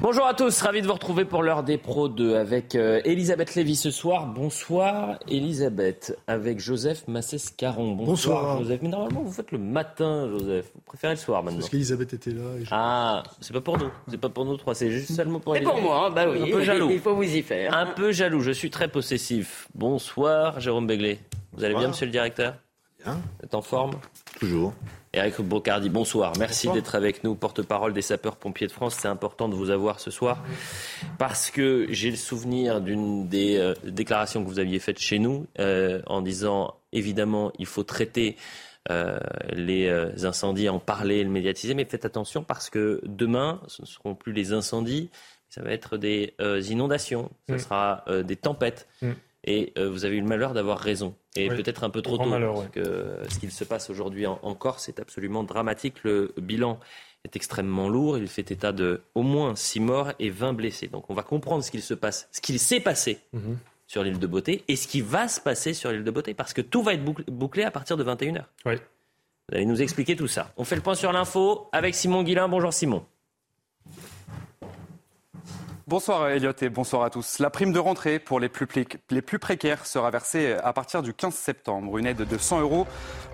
[0.00, 3.56] Bonjour à tous, ravi de vous retrouver pour l'heure des pros 2 avec euh, Elisabeth
[3.56, 4.26] Lévy ce soir.
[4.26, 7.92] Bonsoir Elisabeth, avec Joseph Massescaron.
[7.94, 8.06] Bonsoir,
[8.42, 8.58] Bonsoir.
[8.62, 8.80] Joseph.
[8.82, 11.58] Mais normalement vous faites le matin Joseph, vous préférez le soir maintenant.
[11.58, 12.42] Parce qu'Elisabeth était là.
[12.60, 15.40] et je- Ah, c'est pas pour nous, c'est pas pour nous trois, c'est juste seulement
[15.40, 15.90] pour C'est pour Elisabeth.
[15.90, 16.42] moi, hein, bah oui.
[16.42, 16.90] Un peu jaloux.
[16.92, 17.76] Il faut vous y faire.
[17.76, 19.68] Un peu jaloux, je suis très possessif.
[19.74, 21.18] Bonsoir Jérôme Béglé.
[21.54, 22.54] Vous allez bien monsieur le directeur?
[23.04, 23.14] Bien.
[23.14, 23.92] Vous êtes en forme
[24.38, 24.72] Toujours.
[25.14, 26.32] Eric Brocardi, bonsoir.
[26.38, 28.96] Merci d'être avec nous, porte-parole des sapeurs-pompiers de France.
[29.00, 30.42] C'est important de vous avoir ce soir
[31.18, 35.46] parce que j'ai le souvenir d'une des euh, déclarations que vous aviez faites chez nous
[35.58, 38.36] euh, en disant évidemment il faut traiter
[38.90, 39.18] euh,
[39.52, 39.88] les
[40.24, 44.32] incendies, en parler, le médiatiser, mais faites attention parce que demain ce ne seront plus
[44.32, 45.10] les incendies,
[45.48, 46.34] ça va être des
[46.70, 47.58] inondations, ça Mm.
[47.58, 48.86] sera des tempêtes.
[49.02, 49.10] Mm.
[49.50, 51.14] Et euh, vous avez eu le malheur d'avoir raison.
[51.34, 51.56] Et Oui.
[51.56, 52.26] peut-être un peu trop tôt.
[52.26, 52.70] malheur, parce ouais.
[52.72, 56.04] que euh, ce qu'il se passe aujourd'hui en, en Corse est absolument dramatique.
[56.04, 56.78] Le bilan
[57.24, 58.18] est extrêmement lourd.
[58.18, 60.88] Il fait état de au moins 6 morts et 20 blessés.
[60.88, 63.56] Donc on va comprendre ce qu'il se passe, ce qu'il s'est passé Mhm.
[63.86, 66.34] sur l'île de Beauté et ce qui va se passer sur l'île de Beauté.
[66.34, 68.44] Parce que tout va être bouclé, bouclé à partir de 21h.
[68.66, 68.74] Oui.
[68.76, 70.52] Vous allez nous expliquer tout ça.
[70.58, 72.48] On fait le point sur l'info avec Simon Guillain.
[72.48, 73.02] Bonjour Simon.
[75.88, 77.38] Bonsoir Elliot et bonsoir à tous.
[77.38, 78.66] La prime de rentrée pour les plus,
[79.38, 81.96] précaires sera versée à partir du 15 septembre.
[81.96, 82.86] Une aide de 100 euros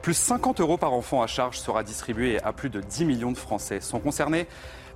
[0.02, 3.38] plus 50 euros par enfant à charge sera distribuée à plus de 10 millions de
[3.38, 3.80] Français.
[3.80, 4.46] Sont concernés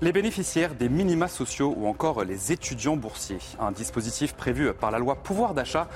[0.00, 3.40] les bénéficiaires des minima sociaux ou encore les étudiants boursiers.
[3.58, 5.88] Un dispositif prévu par la loi pouvoir d'achat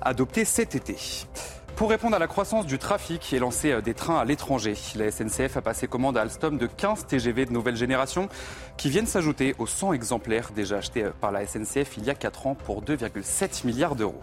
[0.00, 0.94] adopté cet été.
[1.78, 5.12] Pour répondre à la croissance du trafic et lancer euh, des trains à l'étranger, la
[5.12, 8.28] SNCF a passé commande à Alstom de 15 TGV de nouvelle génération
[8.76, 12.16] qui viennent s'ajouter aux 100 exemplaires déjà achetés euh, par la SNCF il y a
[12.16, 14.20] 4 ans pour 2,7 milliards d'euros.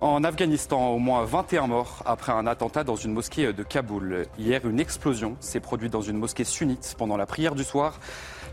[0.00, 4.24] En Afghanistan, au moins 21 morts après un attentat dans une mosquée de Kaboul.
[4.38, 8.00] Hier, une explosion s'est produite dans une mosquée sunnite pendant la prière du soir.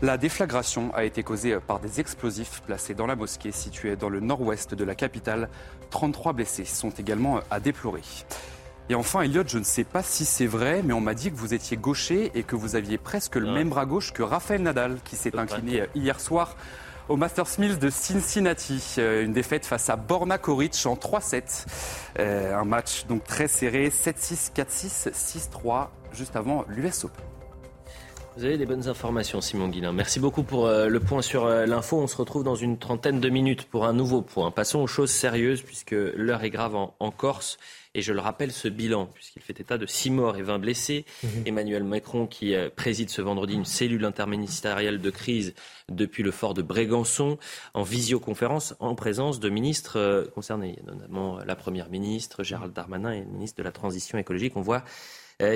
[0.02, 4.20] La déflagration a été causée par des explosifs placés dans la mosquée située dans le
[4.20, 5.48] nord-ouest de la capitale.
[5.88, 8.02] 33 blessés sont également à déplorer.
[8.90, 11.36] Et enfin, Elliot, je ne sais pas si c'est vrai, mais on m'a dit que
[11.36, 13.52] vous étiez gaucher et que vous aviez presque le Ouais.
[13.54, 16.56] même bras gauche que Rafael Nadal, qui s'est incliné hier soir
[17.08, 18.96] au Masters Mills de Cincinnati.
[18.98, 21.66] Euh, Une défaite face à Borna Koric en 3-7.
[22.18, 27.24] Euh, un match donc très serré, 7-6, 4-6, 6-3, juste avant l'US Open.
[28.36, 29.92] Vous avez des bonnes informations, Simon Guillain.
[29.92, 31.98] Merci beaucoup pour euh, le point sur l'info.
[31.98, 34.50] On se retrouve dans une trentaine de minutes pour un nouveau point.
[34.50, 37.58] Passons aux choses sérieuses, puisque l'heure est grave en Corse.
[37.94, 41.04] Et je le rappelle, ce bilan, puisqu'il fait état de 6 morts et 20 blessés.
[41.46, 45.54] Emmanuel Macron, qui euh, préside ce vendredi une cellule interministérielle de crise
[45.88, 47.38] depuis le fort de Brégançon,
[47.74, 50.78] en visioconférence, en présence de ministres euh, concernés.
[50.86, 54.56] Notamment euh, la Première ministre, Gérald Darmanin, et le ministre de la Transition écologique.
[54.56, 54.84] On voit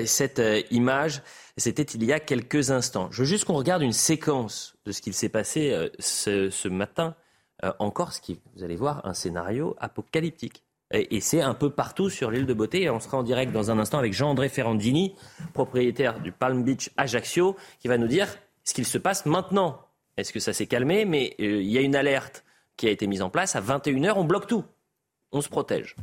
[0.05, 0.41] cette
[0.71, 1.21] image.
[1.57, 3.09] C'était il y a quelques instants.
[3.11, 7.15] Je veux juste qu'on regarde une séquence de ce qu'il s'est passé ce, ce matin
[7.79, 10.63] en Corse, qui, vous allez voir, un scénario apocalyptique.
[10.93, 12.83] Et, c'est un peu partout sur l'île de Beauté.
[12.83, 15.15] Et on sera en direct dans un instant avec Jean-André Ferrandini,
[15.53, 18.27] propriétaire du Palm Beach Ajaccio, qui va nous dire
[18.63, 19.81] ce qu'il se passe maintenant.
[20.17, 21.05] Est-ce que ça s'est calmé?
[21.05, 22.43] Mais euh, il y a une alerte
[22.77, 23.55] qui a été mise en place.
[23.55, 24.63] À 21h, on bloque tout.
[25.31, 25.95] On se protège.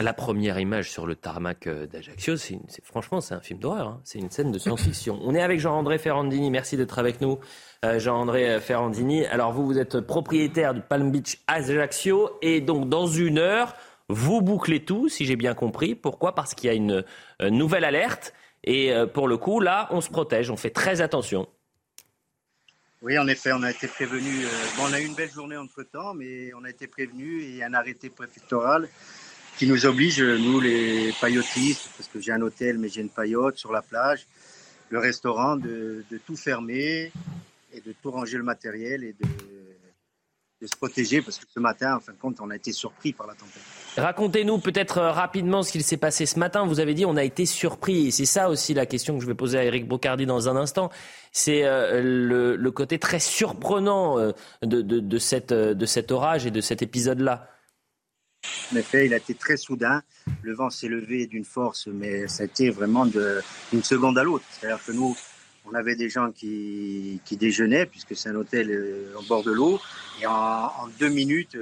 [0.00, 3.86] La première image sur le tarmac euh, d'Ajaccio, c'est franchement, c'est un film d'horreur.
[3.86, 4.00] hein.
[4.02, 5.20] C'est une scène de science-fiction.
[5.22, 6.50] On est avec Jean-André Ferrandini.
[6.50, 7.38] Merci d'être avec nous,
[7.84, 9.26] euh, Jean-André euh, Ferrandini.
[9.26, 12.30] Alors, vous, vous êtes propriétaire du Palm Beach Ajaccio.
[12.40, 13.74] Et donc, dans une heure,
[14.08, 15.94] vous bouclez tout, si j'ai bien compris.
[15.94, 16.34] Pourquoi?
[16.34, 17.04] Parce qu'il y a une
[17.50, 18.32] nouvelle alerte.
[18.64, 20.50] Et pour le coup, là, on se protège.
[20.50, 21.46] On fait très attention.
[23.02, 24.44] Oui, en effet, on a été prévenu.
[24.76, 27.62] bon, on a eu une belle journée entre temps, mais on a été prévenu et
[27.62, 28.88] un arrêté préfectoral
[29.60, 33.58] qui nous oblige, nous les paillotistes, parce que j'ai un hôtel mais j'ai une paillote
[33.58, 34.26] sur la plage,
[34.88, 37.12] le restaurant, de, tout fermer
[37.70, 42.00] et de tout ranger le matériel et de, se protéger parce que ce matin, en
[42.00, 43.62] fin de compte, on a été surpris par la tempête.
[43.98, 46.64] Racontez-nous peut-être euh, rapidement ce qu'il s'est passé ce matin.
[46.64, 49.26] Vous avez dit on a été surpris et c'est ça aussi la question que je
[49.26, 50.90] vais poser à Eric Brocardi dans un instant.
[51.32, 52.00] C'est euh,
[52.56, 57.46] le, côté très surprenant euh, de cet orage et de cet épisode-là.
[58.72, 60.02] En effet, il a été très soudain.
[60.42, 64.44] Le vent s'est levé d'une force, mais ça a été vraiment d'une seconde à l'autre.
[64.50, 65.16] C'est-à-dire que nous,
[65.66, 69.80] on avait des gens qui, déjeunaient, puisque c'est un hôtel au bord de l'eau.
[70.22, 71.56] Et en, deux minutes,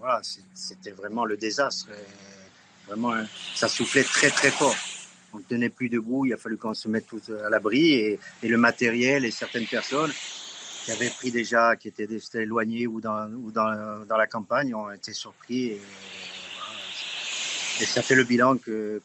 [0.00, 0.20] voilà,
[0.54, 1.88] c'était vraiment le désastre.
[2.88, 4.74] Vraiment, hein, ça soufflait très très fort.
[5.32, 8.18] On ne tenait plus debout, il a fallu qu'on se mette tous à l'abri et,
[8.42, 10.10] le matériel et certaines personnes
[10.84, 15.12] qui avaient pris déjà, qui étaient éloignées ou dans, ou dans, la campagne ont été
[15.12, 15.66] surpris.
[15.66, 15.80] Et,
[17.80, 18.56] et ça fait le bilan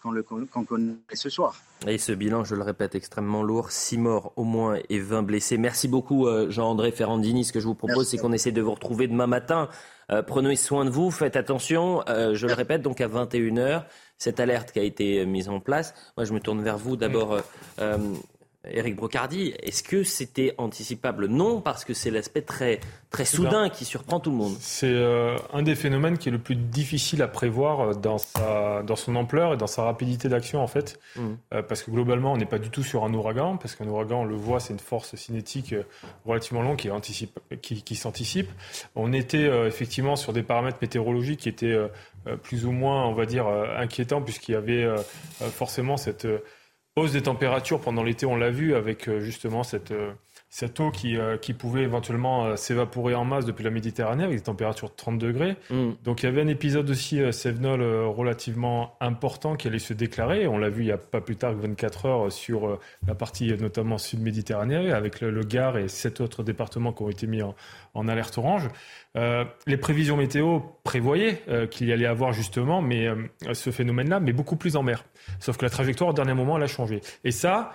[0.01, 1.56] qu'on connaît ce soir.
[1.88, 3.72] Et ce bilan, je le répète, extrêmement lourd.
[3.72, 5.57] Six morts au moins et 20 blessés.
[5.57, 7.45] Merci beaucoup, euh, Jean-André Ferrandini.
[7.45, 9.69] Ce que je vous propose, c'est qu'on essaie de vous retrouver demain matin
[10.12, 12.04] euh, prenez soin de vous, faites attention.
[12.10, 13.83] Euh, je le répète, donc à 21h,
[14.18, 15.94] cette alerte qui a été mise en place.
[16.18, 17.38] Moi, je me tourne vers vous d'abord.
[17.80, 17.98] Euh,
[18.72, 21.28] Éric Brocardi, est-ce que c'était anticipable?
[21.28, 22.80] Non, parce que c'est l'aspect très,
[23.10, 24.56] très soudain qui surprend tout le monde.
[24.60, 28.84] C'est euh, un des phénomènes qui est le plus difficile à prévoir euh, dans, sa,
[28.84, 31.00] dans son ampleur et dans sa rapidité d'action, en fait.
[31.16, 31.22] Mmh.
[31.54, 34.22] Euh, parce que globalement, on n'est pas du tout sur un ouragan, parce qu'un ouragan,
[34.22, 35.76] on le voit, c'est une force cinétique
[36.26, 38.50] relativement longue qui, anticipe, qui, qui s'anticipe.
[38.96, 41.78] On était effectivement sur des paramètres météorologiques qui étaient
[42.44, 44.88] plus ou moins, on va dire, inquiétants, puisqu'il y avait
[45.40, 46.28] forcément cette
[46.95, 50.13] hausse des températures pendant l'été, on l'a vu avec euh, justement cette, euh,
[50.50, 54.44] cette eau qui, euh, qui pouvait éventuellement s'évaporer en masse depuis la Méditerranée avec des
[54.44, 55.57] températures de 30 degrés.
[55.69, 55.92] Mm.
[56.03, 60.47] Donc il y avait un épisode aussi Sevenol relativement important qui allait se déclarer.
[60.47, 63.53] On l'a vu il n'y a pas plus tard que 24 heures sur la partie
[63.57, 67.56] notamment sud-méditerranéenne avec le, Gard et sept autres départements qui ont été mis en,
[67.94, 68.69] en alerte orange.
[69.15, 73.15] Euh, les prévisions météo prévoyaient euh, qu'il y allait avoir justement mais, euh,
[73.53, 75.06] ce phénomène-là, mais beaucoup plus en mer.
[75.39, 76.85] Sauf que la trajectoire au dernier moment, elle a changé.
[77.24, 77.72] Et ça,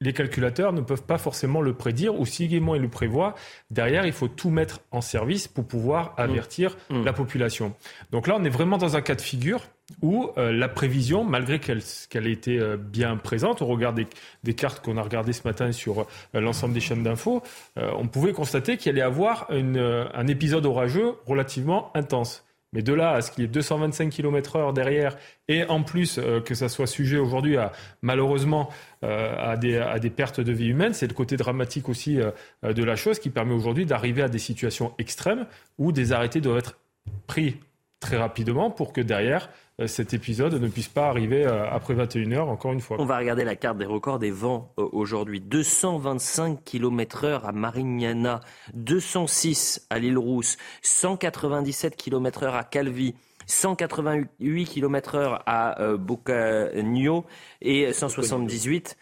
[0.00, 3.34] les calculateurs ne peuvent pas forcément le prédire, ou si également ils le prévoient,
[3.70, 6.20] derrière, il faut tout mettre en service pour pouvoir mmh.
[6.20, 7.04] avertir mmh.
[7.04, 7.74] la population.
[8.10, 9.60] Donc là, on est vraiment dans un cas de figure
[10.02, 14.06] où euh, la prévision, malgré qu'elle qu'elle ait été euh, bien présente, au regard des,
[14.54, 16.04] cartes qu'on a regardées ce matin sur euh,
[16.40, 17.42] l'ensemble des chaînes d'infos,
[17.76, 22.44] on pouvait constater qu'il allait avoir un épisode orageux relativement intense.
[22.72, 25.16] Mais de là à ce qu'il y ait 225 km heure derrière,
[25.48, 28.68] et en plus que ça soit sujet aujourd'hui à malheureusement
[29.02, 32.20] à, des, à des pertes de vie humaines, c'est le côté dramatique aussi
[32.62, 35.46] de la chose qui permet aujourd'hui d'arriver à des situations extrêmes
[35.78, 36.78] où des arrêtés doivent être
[37.26, 37.56] pris
[38.00, 39.50] très rapidement pour que derrière euh,
[39.86, 42.96] cet épisode ne puisse pas arriver euh, après 21h, encore une fois.
[43.00, 45.40] On va regarder la carte des records des vents euh, aujourd'hui.
[45.40, 48.40] 225 km heure à Marignana,
[48.74, 53.14] 206 à l'île Rousse, 197 km heure à Calvi.
[53.46, 57.24] 188 km heure à euh, Bocagno
[57.60, 58.96] et 178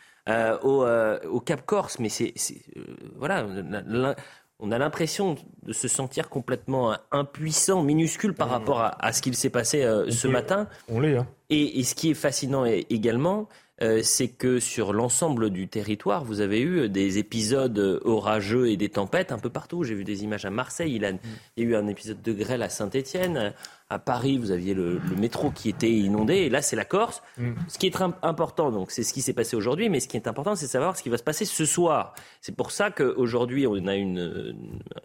[0.63, 0.87] au,
[1.31, 1.99] au, Cap Corse.
[1.99, 2.33] Mais c'est
[3.17, 3.47] voilà,
[4.61, 8.51] on a l'impression de se sentir complètement impuissant, minuscule par mmh.
[8.51, 10.69] rapport à, ce qu'il s'est passé euh, ce matin.
[10.89, 11.17] On l'est.
[11.17, 11.27] Hein.
[11.51, 13.49] Et, ce qui est fascinant également,
[13.81, 18.89] euh, c'est que sur l'ensemble du territoire, vous avez eu des épisodes orageux et des
[18.89, 19.85] tempêtes un peu partout.
[19.85, 21.19] J'ai vu des images à Marseille, il, a, mmh.
[21.57, 23.55] il y a eu un épisode de grêle à Saint-Étienne.
[23.90, 27.23] À Paris, vous aviez le, métro qui était inondé, et là, c'est la Corse.
[27.38, 27.52] Mm.
[27.68, 30.28] Ce qui est important, donc, c'est ce qui s'est passé aujourd'hui, mais ce qui est
[30.28, 32.14] important, c'est de savoir ce qui va se passer ce soir.
[32.42, 34.54] C'est pour ça qu'aujourd'hui, on a une,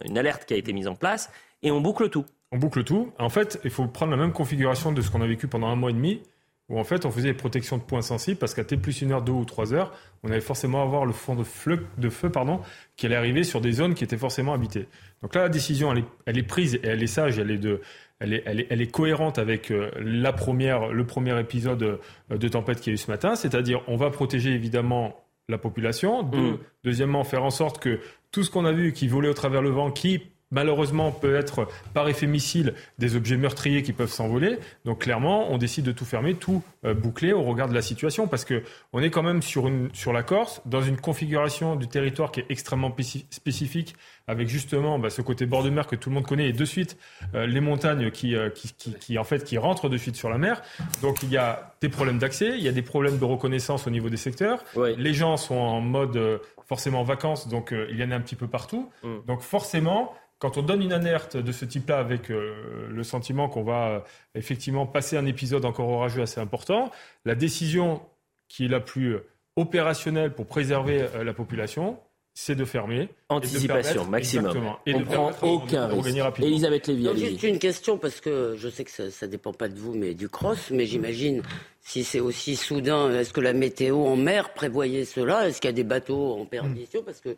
[0.04, 1.30] une alerte qui a été mise en place,
[1.62, 2.26] et on boucle tout.
[2.52, 3.10] On boucle tout.
[3.18, 5.76] En fait, il faut prendre la même configuration de ce qu'on a vécu pendant un
[5.76, 6.20] mois et demi,
[6.68, 9.12] où en fait, on faisait des protections de points sensibles, parce qu'à T plus une
[9.12, 12.30] heure, deux ou trois heures, on allait forcément avoir le fond de, feu, de feu
[12.30, 12.60] pardon,
[12.96, 14.88] qui allait arriver sur des zones qui étaient forcément habitées.
[15.22, 17.58] Donc là, la décision, elle est, elle est prise et elle est sage, elle est
[17.58, 17.82] de
[18.24, 22.80] elle est, elle est, cohérente avec euh, la première, le premier épisode euh, de tempête
[22.80, 26.22] qu'il y a eu ce matin, c'est-à-dire on va protéger évidemment la population.
[26.22, 26.58] Mm.
[26.84, 28.00] Deuxièmement, faire en sorte que
[28.32, 31.68] tout ce qu'on a vu qui volait au travers le vent, qui malheureusement peut être
[31.92, 34.58] par effet missile des objets meurtriers qui peuvent s'envoler.
[34.84, 38.28] Donc clairement, on décide de tout fermer, tout euh, boucler au regard de la situation
[38.28, 38.62] parce que
[38.92, 42.40] on est quand même sur une sur la Corse dans une configuration du territoire qui
[42.40, 42.94] est extrêmement
[43.30, 46.52] spécifique avec justement bah, ce côté bord de mer que tout le monde connaît et
[46.52, 46.96] de suite
[47.34, 50.30] euh, les montagnes qui, euh, qui, qui, qui, en fait qui rentrent de suite sur
[50.30, 50.62] la mer.
[51.02, 53.90] Donc il y a des problèmes d'accès, il y a des problèmes de reconnaissance au
[53.90, 54.64] niveau des secteurs.
[54.76, 58.46] Les gens sont en mode forcément vacances, donc il y en a un petit peu
[58.46, 58.90] partout.
[59.02, 59.16] Mm.
[59.26, 60.14] Donc forcément
[60.44, 64.00] quand on donne une alerte de ce type-là avec euh, le sentiment qu'on va euh,
[64.34, 66.90] effectivement passer un épisode encore orageux assez important,
[67.24, 68.02] la décision
[68.48, 69.16] qui est la plus
[69.56, 71.98] opérationnelle pour préserver euh, la population,
[72.36, 73.08] c'est de fermer.
[73.28, 74.74] Anticipation, maximum.
[74.86, 76.40] Et On ne prend aucun risque.
[76.40, 79.78] Elisabeth Lévy, Juste une question, parce que je sais que ça ne dépend pas de
[79.78, 81.42] vous, mais du cross, mais j'imagine,
[81.80, 85.46] si c'est aussi soudain, est-ce que la météo en mer prévoyait cela?
[85.46, 87.02] Est-ce qu'il y a des bateaux en perdition?
[87.04, 87.36] Parce que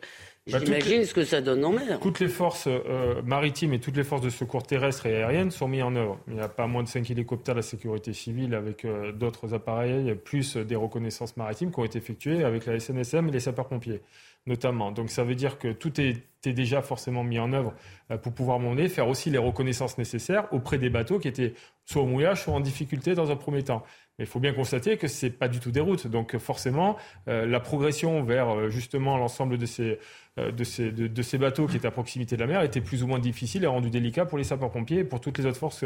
[0.51, 1.99] bah, j'imagine ce que ça donne en mer.
[1.99, 5.67] Toutes les forces euh, maritimes et toutes les forces de secours terrestres et aériennes sont
[5.67, 6.17] mises en œuvre.
[6.27, 9.53] Il n'y a pas moins de 5 hélicoptères de la sécurité civile avec euh, d'autres
[9.53, 14.01] appareils, plus des reconnaissances maritimes qui ont été effectuées avec la SNSM et les sapeurs-pompiers
[14.47, 14.91] notamment.
[14.91, 17.73] Donc ça veut dire que tout était déjà forcément mis en œuvre
[18.11, 21.53] euh, pour pouvoir monter, faire aussi les reconnaissances nécessaires auprès des bateaux qui étaient
[21.85, 23.83] soit au mouillage, soit en difficulté dans un premier temps.
[24.17, 26.07] Mais il faut bien constater que ce n'est pas du tout des routes.
[26.07, 29.99] Donc forcément, euh, la progression vers euh, justement l'ensemble de ces,
[30.37, 33.63] de, ces, bateaux qui étaient à proximité de la mer était plus ou moins difficile
[33.63, 35.83] et rendu délicat pour les sapeurs-pompiers et pour toutes les autres forces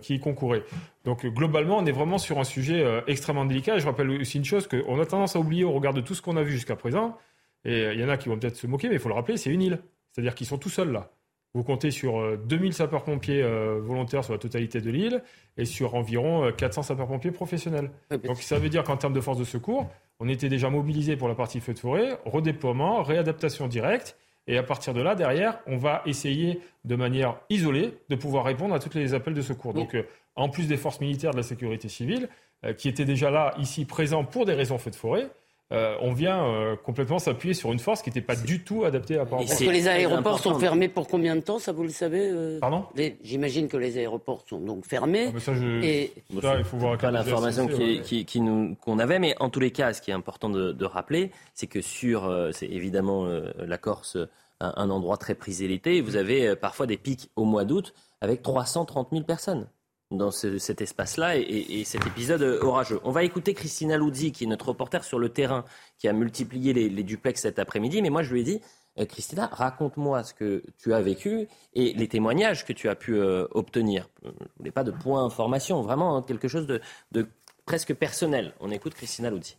[0.00, 0.62] qui y concouraient.
[1.04, 3.76] Donc globalement, on est vraiment sur un sujet extrêmement délicat.
[3.76, 6.14] Et je rappelle aussi une chose qu'on a tendance à oublier au regard de tout
[6.14, 7.18] ce qu'on a vu jusqu'à présent,
[7.64, 9.36] et il y en a qui vont peut-être se moquer, mais il faut le rappeler,
[9.36, 9.80] c'est une île.
[10.12, 11.10] C'est-à-dire qu'ils sont tout seuls là.
[11.54, 15.22] Vous comptez sur 2000 euh, sapeurs-pompiers euh, volontaires sur la totalité de l'île
[15.56, 17.90] et sur environ 400 euh, sapeurs-pompiers professionnels.
[18.24, 19.90] Donc ça veut dire qu'en termes de force de secours,
[20.20, 24.16] on était déjà mobilisé pour la partie feu de forêt, redéploiement, réadaptation directe.
[24.46, 28.74] Et à partir de là, derrière, on va essayer de manière isolée de pouvoir répondre
[28.74, 29.74] à tous les appels de secours.
[29.74, 29.96] Donc,
[30.34, 32.28] en plus des forces militaires de la sécurité civile,
[32.76, 35.28] qui étaient déjà là, ici, présents pour des raisons feu de forêt,
[35.72, 39.18] euh, on vient euh, complètement s'appuyer sur une force qui n'était pas du tout adaptée
[39.18, 39.40] à part.
[39.40, 42.58] Est-ce que les aéroports sont fermés pour combien de temps Ça, vous le savez euh
[42.58, 42.84] Pardon
[43.22, 45.32] J'imagine que les aéroports sont donc fermés.
[45.34, 46.12] Ah, ça, Et...
[46.30, 47.68] il faut voir pas l'information
[48.80, 51.80] qu'on avait, mais en tous les cas, ce qui est important de, rappeler, c'est que
[51.80, 54.16] sur, c'est évidemment la Corse,
[54.58, 58.42] un, un, endroit très prisé l'été, vous avez parfois des pics au mois d'août avec
[58.42, 59.66] 330 000 personnes
[60.10, 63.00] dans cet espace-là et, cet épisode orageux.
[63.04, 65.64] On va écouter Christina Luzzi, qui est notre reporter sur le terrain,
[65.98, 68.02] qui a multiplié les, duplex cet après-midi.
[68.02, 68.60] Mais moi, je lui ai dit,
[68.98, 73.14] euh, Christina, raconte-moi ce que tu as vécu et les témoignages que tu as pu
[73.14, 74.08] euh, obtenir.
[74.24, 76.80] Je voulais pas de points information, vraiment quelque chose de,
[77.12, 77.26] de
[77.64, 78.54] presque personnel.
[78.60, 79.56] On écoute Christina Luzzi.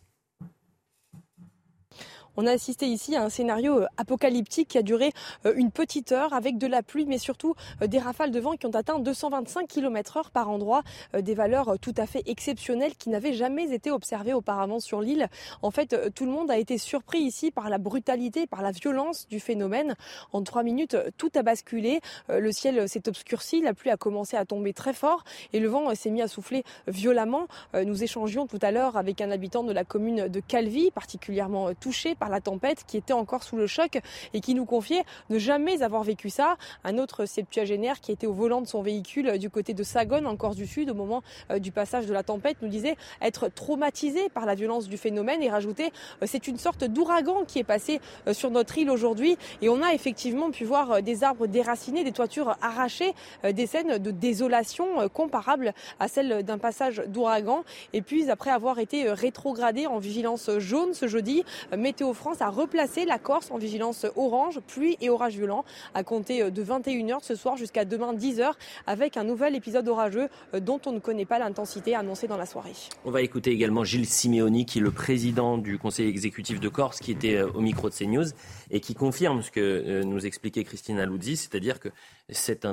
[2.38, 5.12] On a assisté ici à un scénario euh, apocalyptique qui a duré
[5.44, 8.52] euh, une petite heure avec de la pluie, mais surtout euh, des rafales de vent
[8.52, 10.82] qui ont atteint 225 km heure par endroit,
[11.18, 15.28] des valeurs tout à fait exceptionnelles qui n'avaient jamais été observées auparavant sur l'île.
[15.60, 19.28] En fait, tout le monde a été surpris ici par la brutalité, par la violence
[19.28, 19.94] du phénomène.
[20.32, 22.00] En trois minutes, tout a basculé.
[22.28, 25.94] Le ciel s'est obscurci, la pluie a commencé à tomber très fort et le vent
[25.94, 27.46] s'est mis à souffler violemment.
[27.74, 32.14] Nous échangions tout à l'heure avec un habitant de la commune de Calvi, particulièrement touché
[32.22, 33.98] par la tempête, qui était encore sous le choc
[34.32, 36.56] et qui nous confiait ne jamais avoir vécu ça.
[36.84, 40.36] Un autre septuagénaire qui était au volant de son véhicule du côté de Sagone, en
[40.36, 44.28] Corse du Sud, au moment euh, du passage de la tempête, nous disait être traumatisé
[44.28, 45.90] par la violence du phénomène et rajouter
[46.22, 49.82] euh, c'est une sorte d'ouragan qui est passé euh, sur notre île aujourd'hui et on
[49.82, 55.74] a effectivement pu voir des arbres déracinés, des toitures arrachées, des scènes de désolation comparables
[55.98, 57.64] à celles d'un passage d'ouragan.
[57.92, 61.44] Et puis après avoir été rétrogradé en vigilance jaune ce jeudi,
[61.76, 65.64] météo France a replacé la Corse en vigilance orange, pluie et orage violent
[65.94, 68.52] à compter de 21h ce soir jusqu'à demain 10h
[68.86, 72.46] avec un nouvel épisode orageux euh, dont on ne connaît pas l'intensité annoncée dans la
[72.46, 72.72] soirée.
[73.04, 77.00] On va écouter également Gilles Simeoni qui est le président du conseil exécutif de Corse
[77.00, 78.26] qui était euh, au micro de CNews
[78.70, 81.88] et qui confirme ce que euh, nous expliquait Christine Alouzzi, c'est-à-dire que
[82.28, 82.66] cet,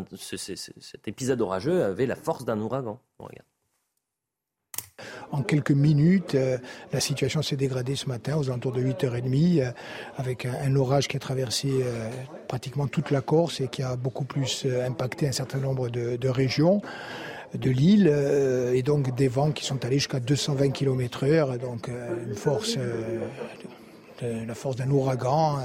[1.08, 3.00] épisode orageux avait la force d'un ouragan.
[3.19, 3.49] On regarde.
[5.32, 6.58] En quelques minutes, euh,
[6.91, 9.72] la situation s'est dégradée ce matin aux alentours de 8h30 euh,
[10.18, 12.10] avec un, orage qui a traversé euh,
[12.48, 16.82] pratiquement toute la Corse et qui a beaucoup plus impacté un certain nombre de, régions
[17.53, 18.08] de l'île
[18.74, 22.36] et donc des vents qui sont allés jusqu'à 220 km heure, donc la
[24.53, 25.60] force d'un ouragan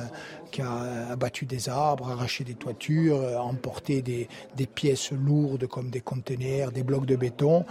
[0.54, 4.28] qui a abattu des arbres, arraché des toitures, euh, emporté des,
[4.66, 7.64] pièces lourdes comme des conteneurs, des blocs de béton.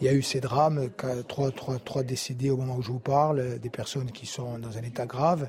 [0.00, 0.90] Il y a eu ces drames,
[1.26, 4.82] trois, trois décédés au moment où je vous parle, des personnes qui sont dans un
[4.82, 5.48] état grave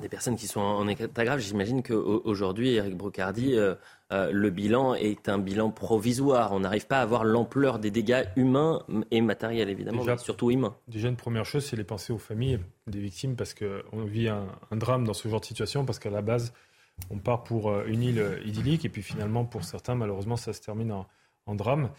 [0.00, 1.40] des personnes qui sont en état grave.
[1.40, 3.74] J'imagine qu'aujourd'hui, Eric Brocardi, euh,
[4.12, 6.52] euh, le bilan est un bilan provisoire.
[6.52, 10.76] On n'arrive pas à avoir l'ampleur des dégâts humains et matériels, évidemment, mais surtout humains.
[10.88, 14.46] Déjà, une première chose, c'est les pensées aux familles des victimes, parce qu'on vit un,
[14.72, 16.52] drame dans ce genre de situation, parce qu'à la base,
[17.10, 20.60] on part pour euh, une île idyllique, et puis finalement, pour certains, malheureusement, ça se
[20.60, 20.92] termine
[21.46, 21.90] en drame.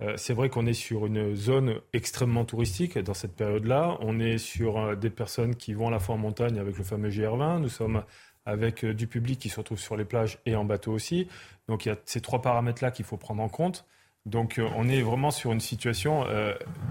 [0.00, 3.98] Euh, c'est vrai qu'on est sur une zone extrêmement touristique dans cette période-là.
[4.00, 6.84] On est sur euh, des personnes qui vont à la fois en montagne avec le
[6.84, 7.60] fameux GR20.
[7.60, 8.04] Nous sommes
[8.46, 11.26] avec euh, du public qui se retrouve sur les plages et en bateau aussi.
[11.66, 13.86] Donc il y a ces trois paramètres-là qu'il faut prendre en compte.
[14.24, 16.24] Donc on est vraiment sur une situation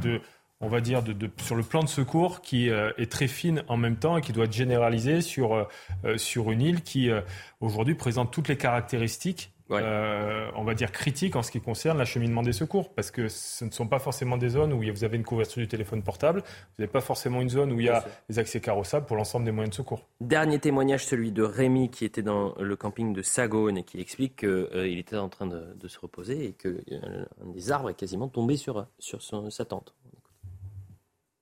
[0.01, 0.21] de
[0.59, 3.97] on va dire, de, sur le plan de secours qui est très fine en même
[3.97, 5.67] temps et qui doit être généralisée sur,
[6.15, 7.11] sur une île qui
[7.59, 12.41] aujourd'hui présente toutes les caractéristiques euh, on va dire, critique en ce qui concerne l'acheminement
[12.41, 15.23] des secours, parce que ce ne sont pas forcément des zones où vous avez une
[15.23, 18.39] couverture du téléphone portable, vous n'avez pas forcément une zone où il y a des
[18.39, 20.07] accès carrossables pour l'ensemble des moyens de secours.
[20.21, 24.37] Dernier témoignage, celui de Rémi, qui était dans le camping de Sagone et qui explique
[24.37, 28.27] qu'il euh, était en train de, se reposer et qu'un euh, des arbres est quasiment
[28.27, 29.95] tombé sur, sur sa tente.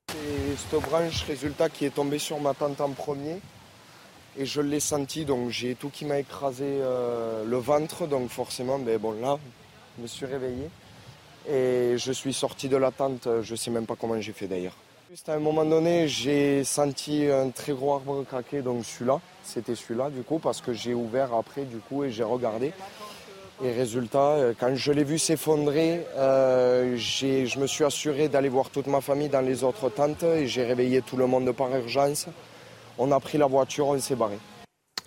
[0.09, 3.39] C'est cette branche, résultat, qui est tombé sur ma tente en premier
[4.37, 8.79] et je l'ai senti, donc j'ai tout qui m'a écrasé euh, le ventre, donc forcément,
[8.79, 9.37] ben bon là,
[9.97, 10.69] je me suis réveillé
[11.49, 14.47] et je suis sorti de la tente, je ne sais même pas comment j'ai fait
[14.47, 14.75] d'ailleurs.
[15.11, 19.75] Juste à un moment donné, j'ai senti un très gros arbre craquer, donc celui-là, c'était
[19.75, 22.73] celui-là du coup, parce que j'ai ouvert après du coup et j'ai regardé.
[23.63, 28.69] Et résultat, euh, quand je l'ai vu s'effondrer, euh, je me suis assuré d'aller voir
[28.69, 32.27] toute ma famille dans les autres tentes et j'ai réveillé tout le monde par urgence.
[32.97, 34.37] On a pris la voiture, on s'est barré.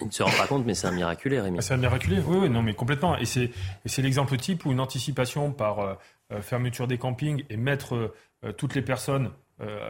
[0.01, 1.59] Il ne se rend pas compte, mais c'est un miraculé, Rémi.
[1.59, 3.17] Ah, c'est un miraculé, oui, oui, non, mais complètement.
[3.19, 3.51] Et c'est,
[3.99, 5.95] l'exemple type où une anticipation par euh,
[6.33, 8.13] euh, fermeture des campings et mettre
[8.45, 9.31] euh, toutes les personnes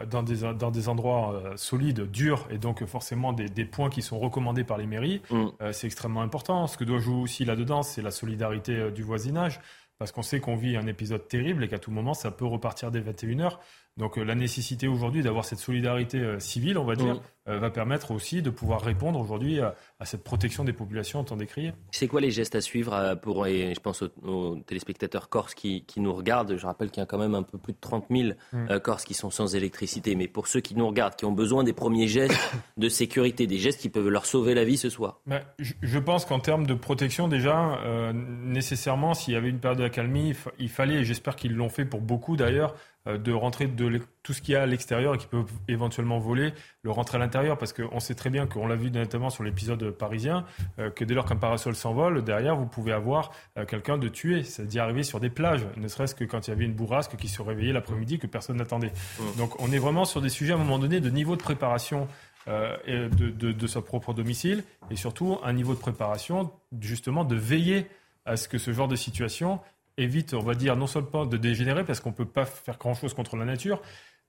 [0.09, 4.63] dans, des, dans des endroits solides, durs, et donc forcément des, points qui sont recommandés
[4.63, 5.71] par les mairies, mm.
[5.71, 6.65] c'est extrêmement important.
[6.65, 9.59] Ce que doit jouer aussi là-dedans, c'est la solidarité du voisinage,
[9.99, 12.89] parce qu'on sait qu'on vit un épisode terrible et qu'à tout moment, ça peut repartir
[12.89, 13.59] dès 21h.
[13.95, 17.21] Donc la nécessité aujourd'hui d'avoir cette solidarité civile, on va dire, mm.
[17.47, 21.37] Euh, va permettre aussi de pouvoir répondre aujourd'hui à, cette protection des populations en temps
[21.37, 21.73] décrié.
[21.91, 25.85] C'est quoi les gestes à suivre euh, pour, et je pense aux, téléspectateurs corses qui,
[25.97, 28.33] nous regardent Je rappelle qu'il y a quand même un peu plus de 30 000
[28.51, 28.67] mm.
[28.69, 30.15] euh, Corses qui sont sans électricité.
[30.15, 32.37] Mais pour ceux qui nous regardent, qui ont besoin des premiers gestes
[32.77, 35.21] de sécurité, des gestes qui peuvent leur sauver la vie ce soir
[35.59, 37.79] je, pense qu'en termes de protection, déjà,
[38.13, 42.01] nécessairement, s'il y avait une période d'accalmie, il fallait, et j'espère qu'ils l'ont fait pour
[42.01, 45.45] beaucoup d'ailleurs, de rentrer de tout ce qu'il y a à l'extérieur et qui peut
[45.67, 46.53] éventuellement voler,
[46.83, 49.91] le rentrer à l'intérieur parce qu'on sait très bien qu'on l'a vu notamment sur l'épisode
[49.91, 50.45] parisien,
[50.79, 54.43] euh, que dès lors qu'un parasol s'envole, derrière, vous pouvez avoir euh, quelqu'un de tué.
[54.43, 57.15] Ça dit arriver sur des plages, ne serait-ce que quand il y avait une bourrasque
[57.15, 58.91] qui se réveillait l'après-midi que personne n'attendait.
[59.37, 62.07] Donc on est vraiment sur des sujets à un moment donné de niveau de préparation
[62.47, 67.35] euh, de, de, de son propre domicile et surtout un niveau de préparation justement de
[67.35, 67.87] veiller
[68.25, 69.59] à ce que ce genre de situation
[69.99, 73.13] évite, on va dire, non seulement de dégénérer, parce qu'on ne peut pas faire grand-chose
[73.13, 73.81] contre la nature,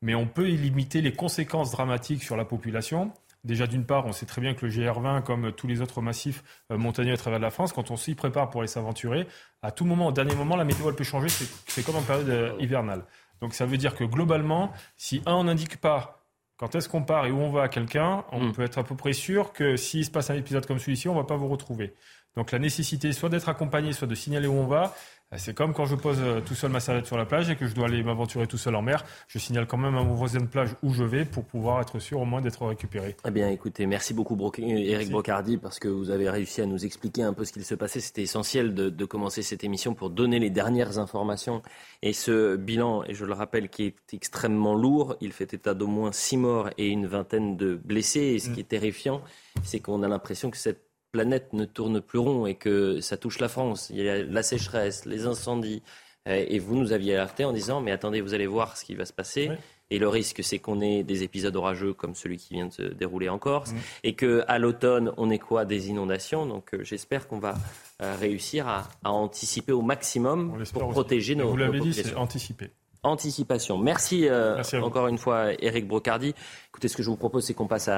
[0.03, 3.13] mais on peut y limiter les conséquences dramatiques sur la population.
[3.45, 6.45] Déjà, d'une part, on sait très bien que le GR20, comme tous les autres massifs
[6.71, 9.27] euh, montagneux à travers la France, quand on s'y prépare pour aller s'aventurer,
[9.63, 11.29] à tout moment, au dernier moment, la météo elle peut changer.
[11.67, 13.05] C'est comme en période euh, hivernale.
[13.41, 16.21] Donc, ça veut dire que globalement, si un, on n'indique pas
[16.59, 18.53] quand est-ce qu'on part et où on va à quelqu'un, on hmm.
[18.53, 21.15] peut être à peu près sûr que s'il se passe un épisode comme celui-ci, on
[21.15, 21.95] ne va pas vous retrouver.
[22.37, 24.95] Donc, la nécessité soit d'être accompagné, soit de signaler où on va,
[25.37, 27.69] c'est comme quand je pose euh, tout seul ma serviette sur la plage et que
[27.69, 29.05] je dois aller m'aventurer tout seul en mer.
[29.29, 32.01] Je signale quand même à mon voisin de plage où je vais pour pouvoir être
[32.01, 33.17] sûr au moins d'être récupéré.
[33.25, 37.23] Eh bien, écoutez, merci beaucoup Eric Brocardi parce que vous avez réussi à nous expliquer
[37.23, 38.01] un peu ce qu'il se passait.
[38.01, 41.63] C'était essentiel de, commencer cette émission pour donner les dernières informations.
[42.03, 45.87] Et ce bilan, et je le rappelle, qui est extrêmement lourd, il fait état d'au
[45.87, 48.21] moins six morts et une vingtaine de blessés.
[48.21, 48.55] Et ce mm.
[48.55, 49.23] qui est terrifiant,
[49.63, 53.39] c'est qu'on a l'impression que cette planète ne tourne plus rond et que ça touche
[53.39, 53.91] la France.
[53.91, 55.83] Il y a la sécheresse, les incendies.
[56.29, 58.95] Euh, et vous nous aviez alerté en disant, mais attendez, vous allez voir ce qui
[58.95, 59.51] va se passer.
[59.93, 62.83] Et le risque, c'est qu'on ait des épisodes orageux comme celui qui vient de se
[62.83, 65.65] dérouler en Corse, et qu'à l'automne, on ait quoi?
[65.65, 66.47] Des inondations.
[66.47, 67.55] Donc euh, j'espère qu'on va
[68.03, 72.71] euh, réussir à, anticiper au maximum pour protéger nos, Vous l'avez dit, c'est anticiper
[73.03, 73.79] anticipation.
[73.79, 76.35] Merci, euh, encore une fois, Eric Brocardi.
[76.69, 77.91] Écoutez, ce que je vous propose, c'est qu'on passe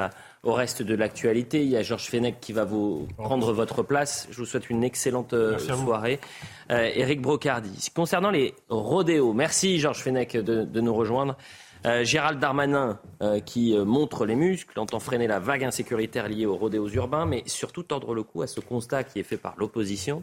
[0.43, 1.63] au reste de l'actualité.
[1.63, 4.29] Il y a Georges Fenech qui va vous prendre votre place.
[4.31, 6.21] Je vous souhaite une excellente euh, soirée.
[6.71, 7.91] Eric euh, Brocardi.
[7.95, 11.37] Concernant les rodéos, merci Georges Fenech de nous rejoindre.
[11.85, 16.47] Euh, Gérald Darmanin, euh, qui euh, montre les muscles, entend freiner la vague insécuritaire liée
[16.47, 19.55] aux rodéos urbains, mais surtout tordre le cou à ce constat qui est fait par
[19.59, 20.23] l'opposition,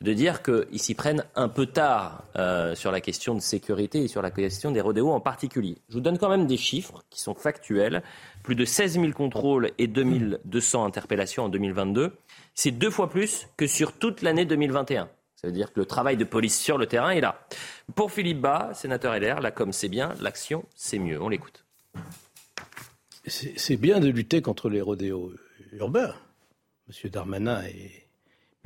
[0.00, 2.24] de dire qu'ils s'y prennent un peu tard
[2.74, 5.78] sur la question de sécurité et sur la question des rodéos en particulier.
[5.88, 8.02] Je vous donne quand même des chiffres qui sont factuels.
[8.42, 12.12] Plus de 16 000 contrôles et 200 interpellations en 2022.
[12.54, 15.08] C'est deux fois plus que sur toute l'année 2021.
[15.40, 17.46] Ça veut dire que le travail de police sur le terrain est là.
[17.94, 21.18] Pour Philippe Bas, sénateur LR, la com c'est bien, l'action c'est mieux.
[21.18, 21.64] On l'écoute.
[23.26, 25.32] C'est bien de lutter contre les rodéos
[25.72, 26.14] urbains.
[26.88, 28.06] Monsieur Darmanin est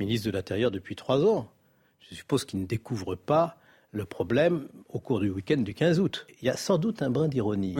[0.01, 1.49] ministre de l'Intérieur depuis trois ans.
[2.01, 3.55] Je suppose qu'il ne découvre pas
[3.91, 6.27] le problème au cours du week-end du 15 août.
[6.41, 7.77] Il y a sans doute un brin d'ironie.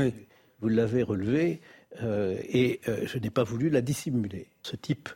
[0.62, 1.60] Vous l'avez relevé
[2.02, 4.48] euh, et euh, je n'ai pas voulu la dissimuler.
[4.62, 5.10] Ce type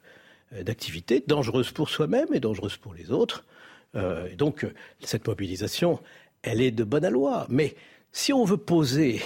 [0.51, 3.45] euh, d'activité, dangereuse pour soi-même et dangereuse pour les autres,
[3.95, 4.67] euh, donc,
[5.01, 5.99] cette mobilisation,
[6.41, 7.45] elle est de bonne aloi.
[7.49, 7.75] Mais
[8.11, 9.21] si on veut poser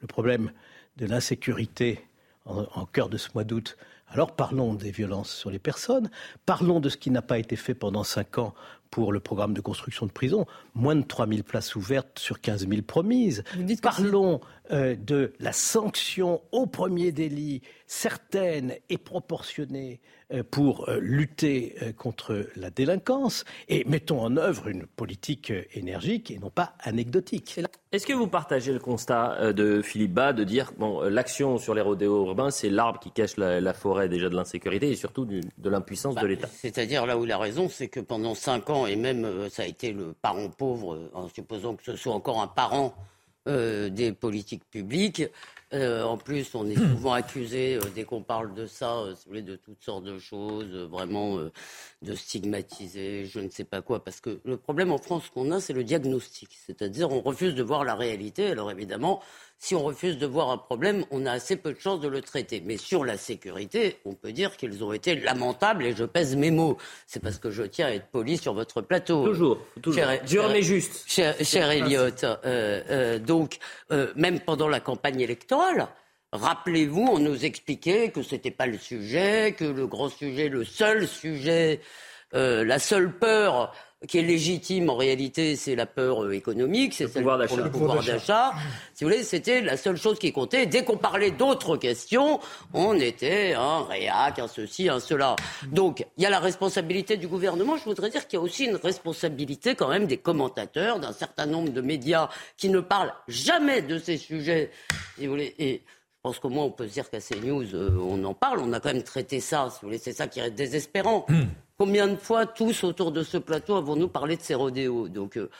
[0.00, 0.52] le problème
[0.96, 2.04] de l'insécurité
[2.46, 3.76] en, cœur de ce mois d'août,
[4.08, 6.10] alors parlons des violences sur les personnes,
[6.44, 8.54] parlons de ce qui n'a pas été fait pendant cinq ans
[8.90, 12.68] pour le programme de construction de prisons, moins de 3 000 places ouvertes sur 15
[12.68, 13.42] 000 promises.
[13.82, 14.40] Parlons
[14.72, 20.00] euh, de la sanction au premier délit, certaine et proportionnée
[20.32, 26.38] euh, pour euh, lutter contre la délinquance et mettons en œuvre une politique énergique et
[26.38, 27.60] non pas anecdotique.
[27.92, 31.82] Est-ce que vous partagez le constat de Philippe Bas de dire bon, l'action sur les
[31.82, 36.14] rodéos urbains, c'est l'arbre qui cache la, forêt déjà de l'insécurité et surtout de l'impuissance
[36.14, 36.48] de bah, l'État?
[36.50, 39.66] C'est-à-dire là où il a raison, c'est que pendant cinq ans, et même ça a
[39.66, 42.94] été le parent pauvre, en supposant que ce soit encore un parent
[43.46, 45.22] des politiques publiques,
[45.74, 49.56] euh, en plus, on est souvent accusé, euh, dès qu'on parle de ça, euh, de
[49.56, 51.38] toutes sortes de choses, vraiment
[52.02, 54.04] de stigmatiser, je ne sais pas quoi.
[54.04, 56.50] Parce que le problème en France qu'on a, c'est le diagnostic.
[56.66, 58.46] C'est-à-dire, on refuse de voir la réalité.
[58.46, 59.20] Alors évidemment,
[59.58, 62.20] si on refuse de voir un problème, on a assez peu de chances de le
[62.20, 62.62] traiter.
[62.64, 66.50] Mais sur la sécurité, on peut dire qu'ils ont été lamentables, et je pèse mes
[66.50, 66.76] mots.
[67.06, 69.24] C'est parce que je tiens à être poli sur votre plateau.
[69.24, 70.04] Toujours, toujours.
[70.26, 71.04] Dur mais juste.
[71.06, 72.24] Cher, cher Elliott,
[73.26, 73.58] donc,
[74.16, 75.88] même pendant la campagne électorale,
[76.34, 80.64] Rappelez-vous, on nous expliquait que ce n'était pas le sujet, que le grand sujet, le
[80.64, 81.80] seul sujet,
[82.34, 83.72] euh, la seule peur
[84.06, 88.02] qui est légitime en réalité, c'est la peur euh, économique, c'est celle pour le pouvoir
[88.02, 88.52] d'achat.
[88.94, 90.66] Si vous voulez, c'était la seule chose qui comptait.
[90.66, 92.40] Dès qu'on parlait d'autres questions,
[92.72, 95.36] on était un réac, un ceci, un cela.
[95.70, 97.76] Donc, il y a la responsabilité du gouvernement.
[97.76, 101.46] Je voudrais dire qu'il y a aussi une responsabilité quand même des commentateurs, d'un certain
[101.46, 104.70] nombre de médias qui ne parlent jamais de ces sujets.
[105.16, 107.98] Si vous voulez, et je pense qu'au moins on peut se dire qu'à CNews, euh,
[108.00, 108.60] on en parle.
[108.60, 109.68] On a quand même traité ça.
[109.70, 111.26] Si vous voulez, c'est ça qui reste désespérant.
[111.76, 115.50] Combien de fois, tous autour de ce plateau, avons-nous parlé de ces rodéos Donc, euh,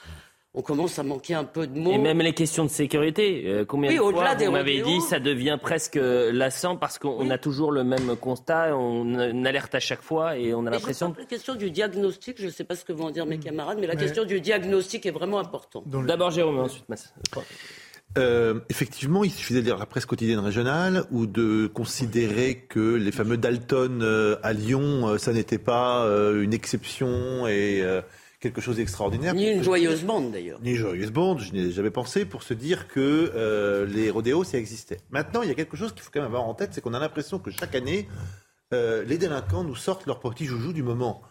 [0.57, 1.91] on commence à manquer un peu de mots.
[1.91, 3.43] Et même les questions de sécurité.
[3.47, 7.73] Euh, combien de fois, vous m'avez dit, ça devient presque lassant parce qu'on a toujours
[7.73, 11.13] le même constat, on alerte à chaque fois et on a l'impression...
[11.19, 13.89] La question du diagnostic, je ne sais pas ce que vont dire mes camarades, mais
[13.89, 15.89] la question du diagnostic est vraiment importante.
[15.89, 17.13] D'abord Jérôme, ensuite Mass.
[18.17, 23.11] Euh, effectivement, il suffisait de lire la presse quotidienne régionale ou de considérer que les
[23.11, 27.83] fameux Dalton euh, à Lyon, euh, ça n'était pas une exception et
[28.41, 29.35] quelque chose d'extraordinaire.
[29.35, 30.61] Ni une joyeuse bande d'ailleurs.
[30.63, 34.59] Ni une joyeuse bande, je n'ai jamais pensé pour se dire que les rodéos, ça
[34.59, 34.99] existait.
[35.11, 36.95] Maintenant, il y a quelque chose qu'il faut quand même avoir en tête, c'est qu'on
[36.95, 38.09] a l'impression que chaque année,
[38.73, 41.23] les délinquants nous sortent leur petit joujou du moment.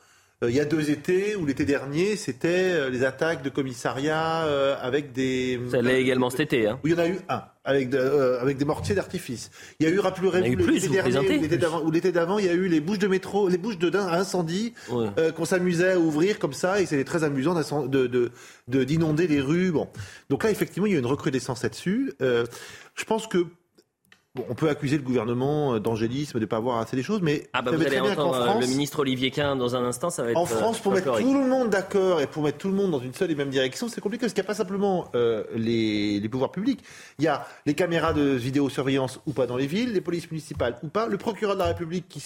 [0.43, 4.45] Euh, il y a deux étés, ou l'été dernier, c'était euh, les attaques de commissariat
[4.45, 5.59] euh, avec des...
[5.71, 6.67] Ça l'est également cet été.
[6.67, 6.79] Hein.
[6.83, 9.51] Oui, il y en a eu un, avec, avec des mortiers d'artifice.
[9.79, 11.39] Il y a eu, rappelez-vous, l'été dernier,
[11.83, 14.73] ou l'été d'avant, il y a eu les bouches de métro, les bouches de incendie
[15.35, 17.53] qu'on s'amusait à ouvrir comme ça, et c'était très amusant
[17.87, 17.97] d'inonder
[18.67, 19.71] de, de, les rues.
[19.71, 19.87] Bon.
[20.29, 22.13] Donc là, effectivement, il y a une recrudescence là-dessus.
[22.19, 23.45] je pense que
[24.49, 27.61] on peut accuser le gouvernement d'angélisme, de ne pas voir assez des choses, mais ah
[27.61, 30.31] bah vous allez entendre euh, France, le ministre Olivier Quint dans un instant, ça va
[30.31, 32.89] être En France, pour mettre tout le monde d'accord et pour mettre tout le monde
[32.89, 35.43] dans une seule et même direction, c'est compliqué parce qu'il n'y a pas simplement euh,
[35.55, 36.83] les, les, pouvoirs publics,
[37.19, 40.77] il y a les caméras de vidéosurveillance ou pas dans les villes, les polices municipales
[40.81, 42.23] ou pas, le procureur de la République qui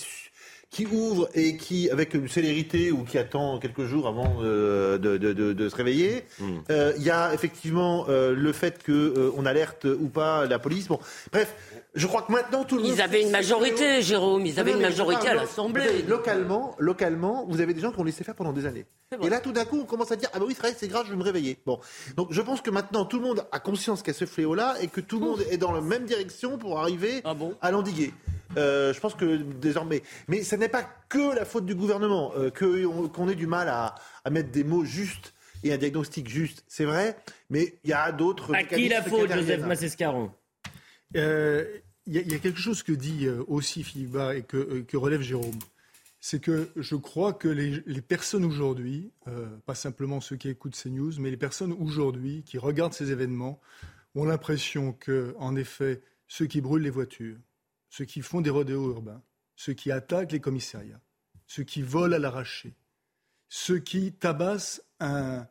[0.70, 5.18] qui ouvre et qui, avec une célérité ou qui attend quelques jours avant de, de,
[5.18, 6.26] de, de se réveiller.
[6.40, 6.58] Hmm.
[6.70, 10.60] Euh, il y a effectivement euh, le fait qu'on euh, on alerte ou pas la
[10.60, 10.88] police.
[10.88, 11.00] Bon,
[11.32, 12.92] bref, je crois que maintenant tout le monde.
[12.94, 14.46] Ils avaient une majorité, Jérôme.
[14.46, 16.04] Ils avaient une majorité à l'Assemblée.
[16.08, 18.86] Localement, localement, vous avez des gens qui ont laissé faire pendant des années.
[19.22, 21.12] Et là, tout d'un coup, on commence à dire ah bah oui, c'est grave, je
[21.12, 21.58] vais me réveiller.
[21.66, 21.80] Bon,
[22.16, 24.76] donc je pense que maintenant tout le monde a conscience qu'il y a ce fléau-là
[24.82, 28.14] et que tout le monde est dans la même direction pour arriver ah à l'endiguer.
[28.58, 30.04] Euh, je pense que désormais.
[30.28, 33.96] Mais ce n'est pas que la faute du gouvernement, euh, qu'on ait du mal à,
[34.30, 35.34] mettre des mots justes
[35.64, 36.64] et un diagnostic juste.
[36.68, 37.18] C'est vrai,
[37.50, 38.54] mais il y a d'autres.
[38.54, 40.32] À qui la faute, Joseph Massescaron?
[41.16, 41.66] Euh,
[42.08, 45.60] Il y, a quelque chose que dit aussi Philippe et que, que relève Jérôme.
[46.22, 49.12] C'est que je crois que les, les personnes aujourd'hui,
[49.66, 53.60] pas simplement ceux qui écoutent ces news, mais les personnes aujourd'hui qui regardent ces événements
[54.16, 57.38] ont l'impression que, en effet, ceux qui brûlent les voitures,
[57.90, 59.22] ceux qui font des rodéos urbains,
[59.56, 61.02] ceux qui attaquent les commissariats,
[61.46, 62.76] ceux qui volent à l'arraché,
[63.50, 65.48] ceux qui tabassent un,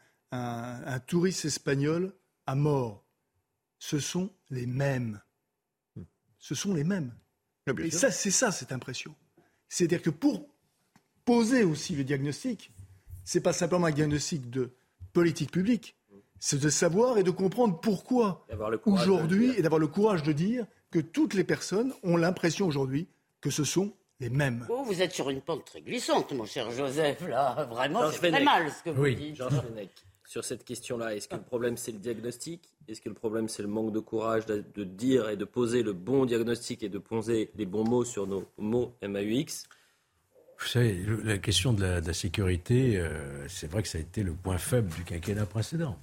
[1.06, 2.12] touriste espagnol
[2.46, 3.04] à mort,
[3.78, 5.20] ce sont les mêmes.
[6.46, 7.12] Ce sont les mêmes.
[7.82, 9.16] Et ça, c'est ça, cette impression.
[9.68, 10.46] C'est-à-dire que pour
[11.24, 12.70] poser aussi le diagnostic,
[13.24, 14.70] c'est pas simplement un diagnostic de
[15.12, 15.96] politique publique,
[16.38, 18.46] c'est de savoir et de comprendre pourquoi
[18.84, 23.08] aujourd'hui et d'avoir le courage de dire que toutes les personnes ont l'impression aujourd'hui
[23.40, 24.68] que ce sont les mêmes.
[24.70, 27.64] Oh, vous êtes sur une pente très glissante, mon cher Joseph, là.
[27.68, 29.42] Vraiment, c'est très mal ce que vous dites.
[30.24, 33.62] sur cette question-là Est-ce que le problème c'est le diagnostic Est-ce que le problème c'est
[33.62, 37.50] le manque de courage de, dire et de poser le bon diagnostic et de poser
[37.56, 39.64] les bons mots sur nos mots MAUX
[40.58, 44.32] vous savez, la question de la, sécurité, euh, c'est vrai que ça a été le
[44.32, 45.98] point faible du quinquennat précédent.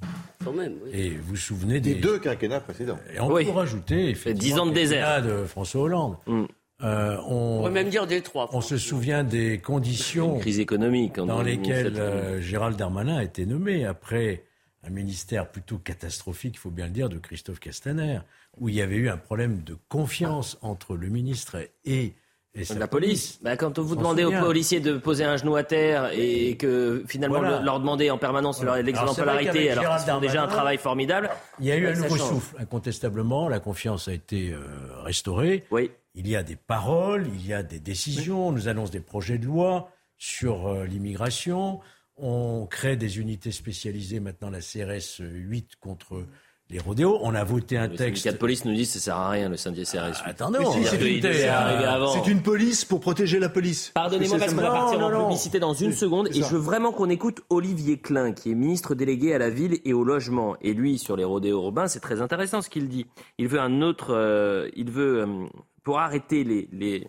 [0.45, 0.91] Quand même, oui.
[0.93, 2.99] Et vous vous souvenez des, des deux quinquennats précédents.
[3.15, 6.17] Et on peut rajouter effectivement 10 ans de désert de François Hollande.
[6.27, 6.43] Mm.
[6.83, 8.49] Euh, on, pourrait même dire des trois.
[8.51, 13.85] On se souvient des conditions crise économique dans lesquelles euh, Gérald Darmanin a été nommé
[13.85, 14.43] après
[14.83, 18.19] un ministère plutôt catastrophique, il faut bien le dire, de Christophe Castaner,
[18.57, 22.15] où il y avait eu un problème de confiance entre le ministre et
[22.55, 23.39] et la police.
[23.41, 27.41] Bah, quand vous demandez aux policiers de poser un genou à terre et que finalement
[27.41, 28.83] leur demander en permanence voilà.
[28.83, 31.31] l'exemplarité alors, alors qu'ils font déjà un travail formidable.
[31.59, 33.49] Il y a eu un nouveau souffle, incontestablement.
[33.49, 34.59] La confiance a été euh,
[35.01, 35.63] restaurée.
[35.71, 35.89] Oui.
[36.13, 38.49] Il y a des paroles, il y a des décisions.
[38.49, 41.79] On nous annonce des projets de loi sur euh, l'immigration.
[42.25, 46.25] On crée des unités spécialisées maintenant, la CRS 8 contre
[46.69, 47.19] les rodéos.
[47.21, 47.99] On a voté un texte.
[47.99, 50.21] Le syndicat de police nous dit que ça sert à rien le syndicat CRS.
[50.23, 53.91] Ah, attendez, c'est une, police pour protéger la police.
[53.93, 57.09] Pardonnez-moi parce qu'on va partir en publicité dans une seconde et je veux vraiment qu'on
[57.09, 60.55] écoute Olivier Klein qui est ministre délégué à la ville et au logement.
[60.61, 63.05] Et lui sur les rodéos urbains, c'est très intéressant ce qu'il dit.
[63.37, 65.45] Il veut un autre, euh, il veut euh,
[65.83, 67.05] pour arrêter les les,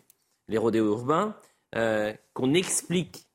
[0.49, 1.37] les rodéos urbains
[1.77, 3.29] euh, qu'on explique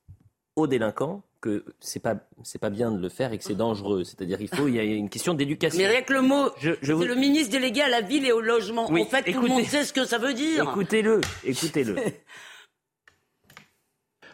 [0.57, 4.03] aux délinquants que c'est pas c'est pas bien de le faire et que c'est dangereux.
[4.03, 5.79] C'est-à-dire il faut il y a une question d'éducation.
[5.79, 8.89] Mais avec le mot, je, c'est le ministre délégué à la ville et au logement.
[8.91, 10.69] en fait, tout le monde sait ce que ça veut dire.
[10.69, 11.95] Écoutez-le, écoutez-le.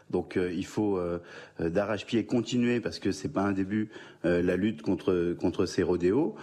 [0.09, 1.21] Donc euh, il faut euh,
[1.59, 3.89] d'arrache-pied continuer parce que c'est pas un début
[4.23, 6.35] la lutte contre contre ces rodéos,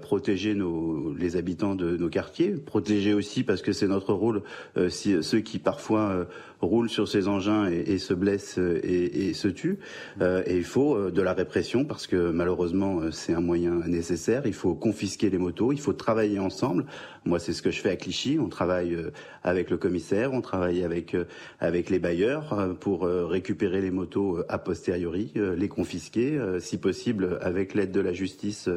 [0.00, 4.42] protéger nos les habitants de nos quartiers, protéger aussi parce que c'est notre rôle
[4.88, 6.26] si, ceux qui parfois
[6.60, 9.78] roulent sur ces engins et, se blessent et, et se tuent.
[10.20, 14.42] et il faut de la répression parce que malheureusement c'est un moyen nécessaire.
[14.46, 16.86] Il faut confisquer les motos, il faut travailler ensemble.
[17.24, 18.38] Moi c'est ce que je fais à Clichy.
[18.38, 18.96] On travaille
[19.42, 21.16] avec le commissaire, on travaille avec
[21.60, 26.78] avec les bailleurs pour euh, récupérer les motos euh, a posteriori, euh, les confisquer, si
[26.78, 28.68] possible avec l'aide de la justice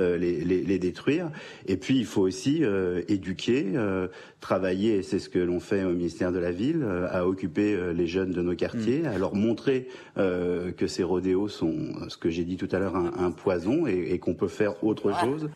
[0.00, 1.30] euh, les, détruire.
[1.66, 4.08] Et puis il faut aussi euh, éduquer, euh,
[4.40, 8.06] travailler, et c'est ce que l'on fait au ministère de la Ville, à occuper les
[8.06, 9.06] jeunes de nos quartiers, mm.
[9.06, 11.74] à leur montrer que ces rodéos sont,
[12.08, 15.48] ce que j'ai dit tout à l'heure, un, poison et, qu'on peut faire autre chose.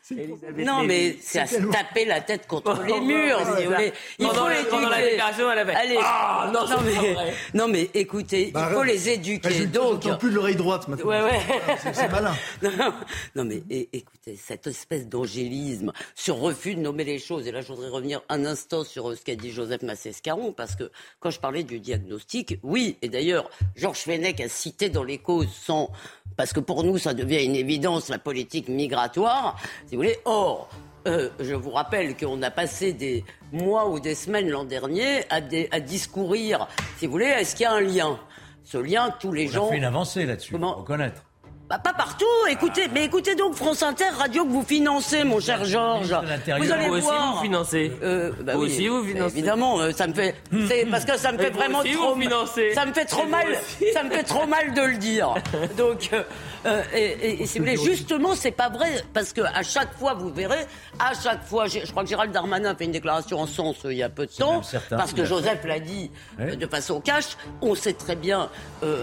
[0.64, 3.92] Non, mais c'est à se taper la tête contre les murs, si vous voulez.
[4.18, 5.98] Il faut les éduquer.
[6.02, 7.16] Ah, non, non, mais,
[7.54, 9.66] non, mais écoutez, il bah, faut les éduquer.
[9.66, 11.08] Donc, plus de l'oreille droite maintenant.
[11.08, 11.40] Ouais, ouais.
[11.92, 12.34] C'est malin.
[13.34, 17.46] Non, mais écoutez, cette espèce d'angélisme, ce refus de nommer les choses.
[17.46, 20.74] Et là, je voudrais revenir un instant sur euh, ce qu'a dit Joseph Massescaron, parce
[20.74, 25.18] que quand je parlais du diagnostic, oui, et d'ailleurs, Georges Fenech a cité dans les
[25.18, 25.90] causes sans
[26.36, 30.18] parce que pour nous, ça devient une évidence, la politique migratoire, si vous voulez.
[30.24, 30.68] Or,
[31.06, 35.36] euh, je vous rappelle qu'on a passé des mois ou des semaines l'an dernier à,
[35.70, 36.66] à, discourir,
[36.98, 38.18] si vous voulez, est-ce qu'il y a un lien?
[38.64, 39.66] Ce lien, tous les On gens.
[39.68, 40.74] A fait une avancée là-dessus, Comment...
[40.74, 41.22] reconnaître.
[41.68, 42.24] Bah, pas partout.
[42.48, 46.14] Écoutez, mais écoutez donc France Inter, radio que vous financez, mon cher Georges.
[46.60, 47.30] Vous allez vous voir.
[47.30, 47.92] Aussi vous financez.
[48.04, 49.38] Euh, bah vous aussi vous financez.
[49.38, 50.36] Évidemment, euh, ça me fait,
[50.68, 52.16] c'est parce que ça me fait vraiment trop,
[52.72, 53.46] ça me fait trop mal,
[53.92, 55.34] ça me fait trop mal de le dire.
[55.76, 56.22] Donc, euh,
[56.66, 60.14] euh, et, et, si vous voulez, justement, c'est pas vrai parce que à chaque fois,
[60.14, 60.66] vous verrez,
[61.00, 63.96] à chaque fois, je crois que Gérald Darmanin a fait une déclaration en sens il
[63.96, 67.36] y a peu de temps, parce que Joseph l'a dit de façon cash.
[67.60, 68.50] On sait très bien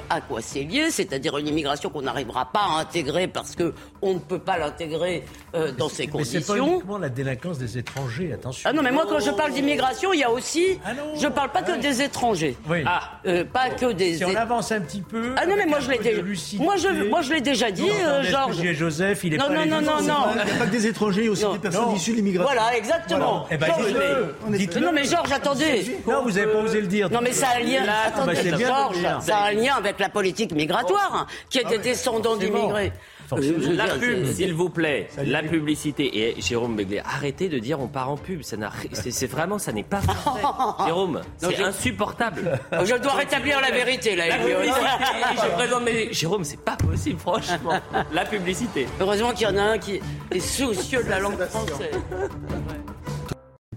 [0.09, 4.15] à quoi c'est lié, c'est-à-dire une immigration qu'on n'arrivera pas à intégrer parce que on
[4.15, 5.23] ne peut pas l'intégrer
[5.55, 6.39] euh, dans ces conditions.
[6.39, 8.69] Mais c'est pas uniquement la délinquance des étrangers, attention.
[8.69, 10.89] Ah non, mais moi quand je parle d'immigration, il y a aussi, ah
[11.19, 12.57] je parle pas que des étrangers.
[12.69, 12.83] Oui.
[12.85, 14.17] Ah, euh, pas que des.
[14.17, 15.33] Si on avance un petit peu.
[15.37, 16.21] Ah non, mais moi je l'ai déjà.
[16.59, 18.61] Moi je, moi je l'ai déjà dit, euh, Georges.
[18.73, 19.65] Joseph, il est non, pas.
[19.65, 20.25] Non, non, non, non.
[20.31, 22.17] Il n'y a pas que des étrangers, il y a aussi des personnes issues de
[22.17, 22.53] l'immigration.
[22.53, 23.45] Voilà, exactement.
[23.49, 23.67] Eh ben,
[24.81, 25.97] non, mais Georges, attendez.
[26.07, 27.09] Non, vous n'avez pas osé le dire.
[27.09, 27.83] Non, mais ça a un lien.
[28.05, 32.91] Attendez, Georges, ça a un lien avec la politique migratoire, qui est des descendants d'immigrés.
[33.71, 36.19] La pub, s'il vous plaît, la publicité.
[36.19, 38.43] Et Jérôme Begley, arrêtez de dire on part en pub.
[38.43, 38.57] Ça
[38.93, 40.01] c'est vraiment, ça n'est pas.
[40.85, 42.59] Jérôme, c'est insupportable.
[42.85, 44.27] Je dois rétablir la vérité là.
[44.27, 46.13] La je présente mes...
[46.13, 47.79] Jérôme, c'est pas possible, franchement.
[48.11, 48.87] La publicité.
[48.99, 49.99] Heureusement qu'il y en a un qui
[50.31, 51.95] est soucieux de la langue française.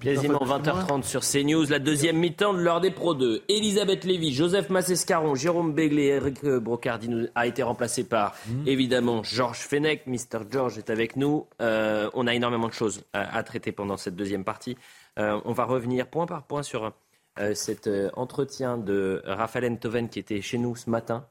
[0.01, 3.45] Quasiment 20h30 sur CNews, la deuxième mi-temps de l'heure des Pro 2.
[3.49, 8.67] Elisabeth Lévy, Joseph Massescaron, Jérôme Begley, Eric Brocardi a été remplacé par, mmh.
[8.67, 10.07] évidemment, Georges Fenech.
[10.07, 11.47] Mister George est avec nous.
[11.61, 14.77] Euh, on a énormément de choses à, traiter pendant cette deuxième partie.
[15.19, 16.93] Euh, on va revenir point par point sur
[17.39, 21.27] euh, cet entretien de Raphaël Enthoven qui était chez nous ce matin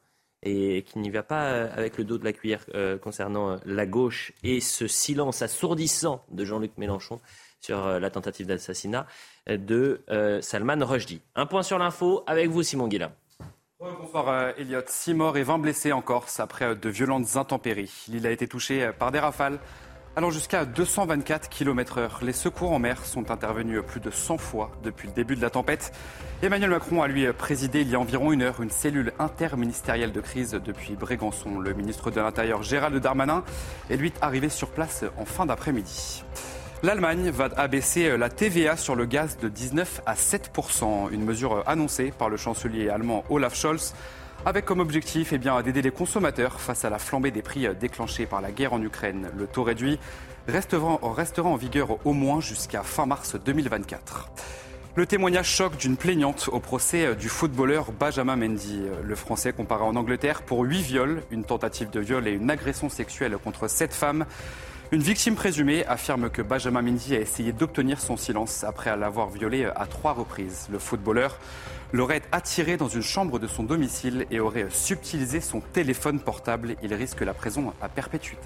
[0.45, 3.58] et qui n'y va pas euh, avec le dos de la cuillère euh, concernant euh,
[3.65, 7.19] la gauche et ce silence assourdissant de Jean-Luc Mélenchon
[7.65, 9.08] sur la tentative d'assassinat
[9.47, 10.04] de
[10.41, 11.21] Salman Rushdie.
[11.36, 13.12] Un point sur l'info avec vous, Simon Guillain.
[13.80, 14.82] Bonsoir Elliot.
[14.88, 18.06] Six morts et 20 blessés en Corse après de violentes intempéries.
[18.08, 19.60] L'île a été touchée par des rafales
[20.15, 22.23] allant jusqu'à 224 km/h.
[22.23, 25.49] Les secours en mer sont intervenus plus de 100 fois depuis le début de la
[25.49, 25.91] tempête.
[26.41, 30.21] Emmanuel Macron a lui présidé il y a environ une heure une cellule interministérielle de
[30.21, 31.60] crise depuis Brégançon.
[31.60, 33.43] Le ministre de l'Intérieur Gérald Darmanin
[33.89, 36.23] est lui arrivé sur place en fin d'après-midi.
[36.86, 42.13] L'Allemagne va abaisser la TVA sur le gaz de 19 à 7% une mesure annoncée
[42.15, 43.95] par le chancelier allemand Olaf Scholz
[44.45, 48.39] avec comme objectif eh d'aider les consommateurs face à la flambée des prix déclenchée par
[48.39, 49.32] la guerre en Ukraine.
[49.36, 49.98] Le taux réduit
[50.48, 54.30] restera, restera en vigueur au moins jusqu'à fin mars 2024.
[54.95, 58.82] Le témoignage choc d'une plaignante au procès du footballeur Benjamin Mendy.
[59.04, 62.89] Le Français comparé en Angleterre pour huit viols, une tentative de viol et une agression
[62.89, 64.28] sexuelle contre sept femmes.
[64.91, 69.65] Une victime présumée affirme que Benjamin Mendy a essayé d'obtenir son silence après l'avoir violé
[69.65, 70.67] à trois reprises.
[70.71, 71.39] Le footballeur
[71.91, 76.76] l'aurait attiré dans une chambre de son domicile et aurait subtilisé son téléphone portable.
[76.84, 78.45] Il risque la prison à perpétuité.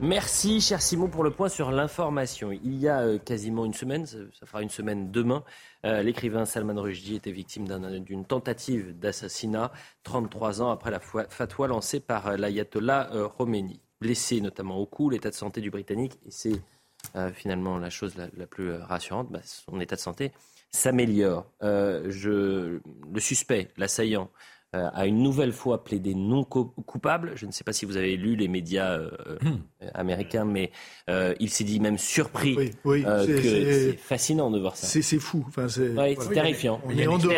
[0.00, 2.52] Merci, cher Simon, pour le point sur l'information.
[2.52, 5.42] Il y a euh, quasiment une semaine, ça fera une semaine demain,
[5.86, 7.66] euh, l'écrivain Salman Rushdie était victime
[8.00, 9.70] d'une tentative d'assassinat
[10.02, 13.80] 33 ans après la fatwa lancée par euh, l'ayatollah Khomeini.
[14.02, 16.60] Blessé notamment au cou, l'état de santé du Britannique, et c'est
[17.34, 20.32] finalement la chose la, plus rassurante, bah, son état de santé
[20.72, 21.46] s'améliore.
[21.62, 22.80] Euh,
[23.12, 24.30] le suspect, l'assaillant,
[24.74, 27.32] euh, a une nouvelle fois plaidé non coupable.
[27.34, 29.10] Je ne sais pas si vous avez lu les médias euh,
[29.42, 29.58] hmm.
[29.94, 30.70] américains, mais
[31.40, 32.72] il s'est dit même surpris.
[32.84, 34.86] Oui, c'est fascinant de voir ça.
[34.86, 35.44] C'est fou.
[35.48, 35.94] Enfin, c'est
[36.32, 36.80] terrifiant.
[36.86, 37.34] On est en dehors.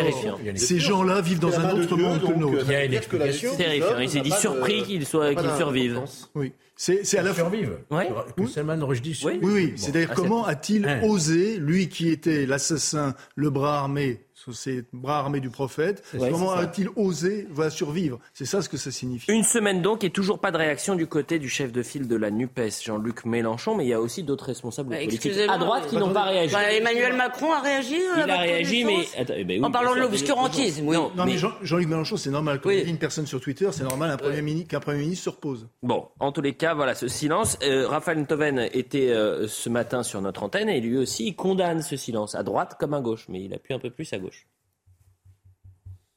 [0.55, 2.65] Ces gens-là vivent dans un autre monde que le nôtre.
[2.65, 3.55] Il y a une explication.
[3.55, 3.99] Terrifiant.
[3.99, 6.01] Il s'est dit surpris qu'il soit qu'il survive.
[6.35, 6.53] Oui.
[6.77, 7.51] C'est à la fois.
[7.91, 8.09] Ouais.
[8.35, 9.73] Que Salman Rushdie Oui, oui.
[9.77, 11.01] C'est-à-dire ah, comment a-t-il hein.
[11.03, 16.03] osé, lui qui était l'assassin, le bras armé ces bras armés du prophète.
[16.17, 18.19] Comment a-t-il osé va survivre?
[18.33, 19.31] C'est ça ce que ça signifie.
[19.31, 22.15] Une semaine donc et toujours pas de réaction du côté du chef de file de
[22.15, 25.87] la NUPES, Jean-Luc Mélenchon, mais il y a aussi d'autres responsables bah, politiques à droite
[25.87, 26.53] qui n'ont pas réagi.
[26.53, 29.05] Bah, Emmanuel Macron a réagi euh, Il a réagi, mais...
[29.37, 30.97] Eh ben en parlant de l'obscurantisme, oui.
[31.15, 32.59] Non, mais, Jean-Luc Mélenchon, c'est normal.
[32.61, 35.25] Quand il y a une personne sur Twitter, c'est normal qu'un Premier, ministre, Premier ministre
[35.25, 35.67] se repose.
[35.81, 37.57] Bon, en tous les cas, voilà ce silence.
[37.63, 41.81] Euh, Raphaël Ntoven était euh, ce matin sur notre antenne et lui aussi il condamne
[41.81, 44.34] ce silence, à droite comme à gauche, mais il appuie un peu plus à gauche.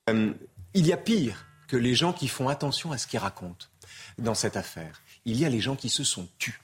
[0.09, 0.33] Euh,
[0.75, 3.67] il y a pire que les gens qui font attention à ce qu'ils racontent
[4.19, 5.03] dans cette affaire.
[5.25, 6.61] Il y a les gens qui se sont tus.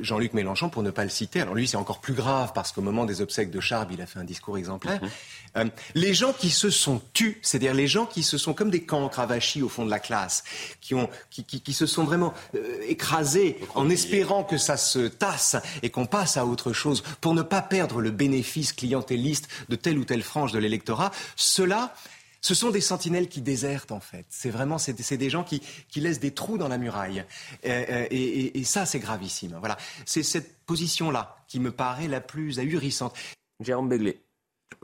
[0.00, 2.82] Jean-Luc Mélenchon, pour ne pas le citer, alors lui c'est encore plus grave parce qu'au
[2.82, 5.02] moment des obsèques de Charb, il a fait un discours exemplaire.
[5.02, 5.10] Mhm.
[5.56, 8.84] Euh, les gens qui se sont tus, c'est-à-dire les gens qui se sont comme des
[8.84, 10.44] cancres avachis au fond de la classe,
[10.80, 15.90] qui, ont, qui, se sont vraiment euh, écrasés en espérant que ça se tasse et
[15.90, 20.04] qu'on passe à autre chose pour ne pas perdre le bénéfice clientéliste de telle ou
[20.04, 21.94] telle frange de l'électorat, cela
[22.40, 24.24] ce sont des sentinelles qui désertent en fait.
[24.28, 25.60] C'est vraiment c'est, des gens qui,
[25.96, 27.24] laissent des trous dans la muraille.
[27.66, 29.56] Euh, euh, et, ça c'est gravissime.
[29.58, 29.76] Voilà,
[30.06, 33.14] c'est cette position là qui me paraît la plus ahurissante.
[33.60, 34.18] Jérôme Begley.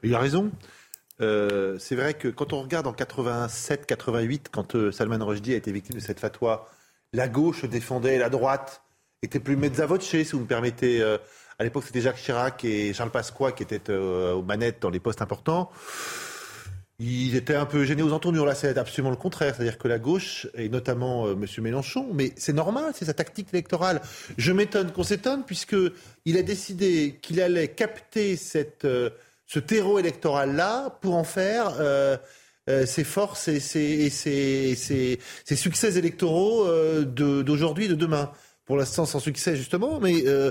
[0.03, 0.51] Il a raison.
[1.23, 5.97] Euh, c'est vrai que quand on regarde en 87-88, quand Salman Rushdie a été victime
[5.97, 6.69] de cette fatwa,
[7.15, 8.83] la gauche défendait la droite,
[9.23, 11.03] était plus mezza si vous me permettez.
[11.59, 15.23] à l'époque, c'était Jacques Chirac et Charles Pasqua qui étaient aux manettes dans les postes
[15.23, 15.71] importants.
[16.99, 18.47] Ils étaient un peu gênés aux entournures.
[18.47, 19.55] Là, c'est absolument le contraire.
[19.55, 21.47] C'est-à-dire que la gauche, et notamment euh, M.
[21.59, 24.01] Mélenchon, mais c'est normal, c'est sa tactique électorale.
[24.39, 29.11] Je m'étonne qu'on s'étonne, puisqu'il a décidé qu'il allait capter cette, euh,
[29.47, 32.17] ce terreau électoral-là pour en faire euh,
[32.67, 36.67] ses forces et ses, ses succès électoraux
[37.05, 38.33] d'aujourd'hui et de demain
[38.67, 40.51] pour l'instant sans succès justement, mais euh,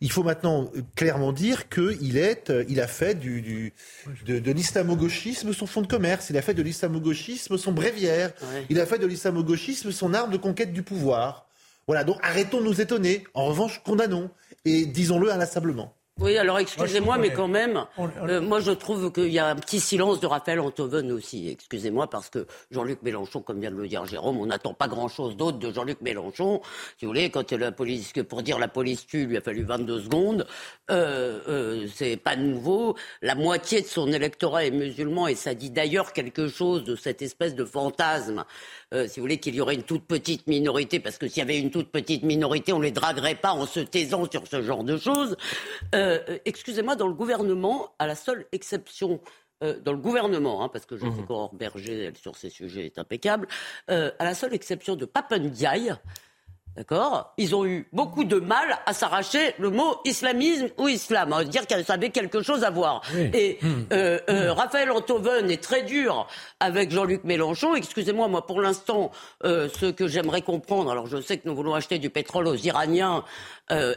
[0.00, 3.72] il faut maintenant clairement dire qu'il est, euh, il a fait du,
[4.24, 8.32] de, l'islamo-gauchisme son fonds de commerce, il a fait de l'islamo-gauchisme son bréviaire,
[8.70, 11.48] il a fait de l'islamo-gauchisme son arme de conquête du pouvoir.
[11.88, 13.24] Voilà, donc arrêtons de nous étonner.
[13.34, 14.30] En revanche, condamnons
[14.64, 15.94] et disons-le inlassablement.
[16.18, 19.80] Oui, alors excusez-moi, mais quand même, euh, moi je trouve qu'il y a un petit
[19.80, 21.50] silence de Raphaël Antoven aussi.
[21.50, 25.36] Excusez-moi, parce que Jean-Luc Mélenchon, comme vient de le dire Jérôme, on n'attend pas grand-chose
[25.36, 26.62] d'autre de Jean-Luc Mélenchon.
[26.96, 30.00] Si vous voulez, quand la police, pour dire la police tue, lui a fallu 22
[30.00, 30.46] secondes.
[30.90, 32.96] Euh, euh, c'est pas nouveau.
[33.20, 37.20] La moitié de son électorat est musulman et ça dit d'ailleurs quelque chose de cette
[37.20, 38.46] espèce de fantasme
[38.94, 41.42] euh, si vous voulez, qu'il y aurait une toute petite minorité, parce que s'il y
[41.42, 44.62] avait une toute petite minorité, on ne les draguerait pas en se taisant sur ce
[44.62, 45.36] genre de choses.
[45.94, 49.20] Euh, excusez-moi, dans le gouvernement, à la seule exception
[49.62, 51.26] dans le gouvernement, hein, parce que je sais mmh.
[51.26, 53.48] qu'Aurore Berger, sur ces sujets, est impeccable,
[53.88, 55.94] à la seule exception de Papendiaï,
[56.76, 61.42] D'accord Ils ont eu beaucoup de mal à s'arracher le mot islamisme ou islam, à
[61.44, 63.00] dire qu'elle avait quelque chose à voir.
[63.16, 63.86] Et hum.
[63.92, 66.28] euh, euh, Raphaël Antoven est très dur
[66.60, 67.74] avec Jean-Luc Mélenchon.
[67.74, 69.10] Excusez-moi, moi pour l'instant,
[69.44, 72.56] euh, ce que j'aimerais comprendre, alors je sais que nous voulons acheter du pétrole aux
[72.56, 73.24] Iraniens,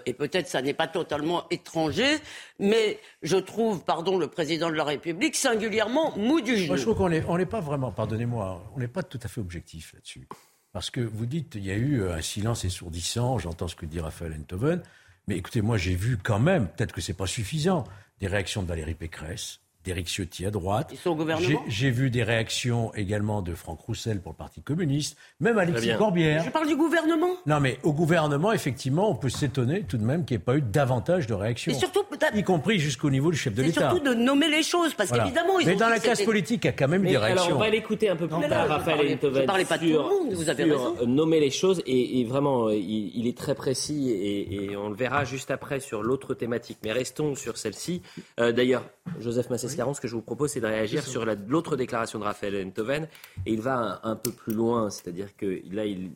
[0.06, 2.18] et peut-être ça n'est pas totalement étranger,
[2.58, 6.70] mais je trouve, pardon, le président de la République singulièrement mou du genou.
[6.70, 9.94] Moi, je trouve qu'on n'est pas vraiment, pardonnez-moi, on n'est pas tout à fait objectif
[9.94, 10.28] là-dessus.
[10.72, 13.86] Parce que vous dites, il y a eu euh, un silence essourdissant, j'entends ce que
[13.86, 14.82] dit Raphaël Enthoven,
[15.28, 17.84] mais écoutez, moi j'ai vu quand même, peut-être que ce n'est pas suffisant,
[18.20, 20.90] des réactions de Valérie Pécresse, d'Éric Ciotti à droite.
[20.92, 24.62] Ils sont au gouvernement J'ai vu des réactions également de Franck Roussel pour le Parti
[24.62, 26.44] communiste, même Alexis Corbière.
[26.44, 30.26] Je parle du gouvernement Non, mais au gouvernement, effectivement, on peut s'étonner tout de même
[30.26, 31.72] qu'il n'y ait pas eu davantage de réactions.
[31.72, 32.04] Et surtout,
[32.36, 33.90] y compris jusqu'au niveau du chef de l'État.
[33.90, 36.70] surtout de nommer les choses, parce qu'évidemment, ils Mais dans la classe politique, il y
[36.70, 37.46] a quand même des réactions.
[37.46, 40.50] Alors, on va l'écouter un peu plus tard, Raphaël Enthoven, pas de sur, monde, vous
[40.50, 40.96] avez raison.
[41.06, 45.80] nommer les choses, et, vraiment, il, est très précis, et, on le verra juste après
[45.80, 46.78] sur l'autre thématique.
[46.84, 48.02] Mais restons sur celle-ci.
[48.40, 48.84] Euh, d'ailleurs,
[49.20, 52.68] Joseph Massescaron, ce que je vous propose, c'est de réagir sur l'autre déclaration de Raphaël
[52.68, 53.08] Enthoven.
[53.46, 56.12] Et il va un, peu plus loin, c'est-à-dire que là, il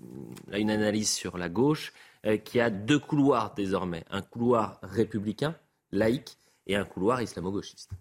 [0.51, 1.93] a une analyse sur la gauche
[2.25, 4.03] euh, qui a deux couloirs désormais.
[4.09, 5.55] Un couloir républicain,
[5.91, 6.37] laïque,
[6.67, 7.91] et un couloir islamo-gauchiste.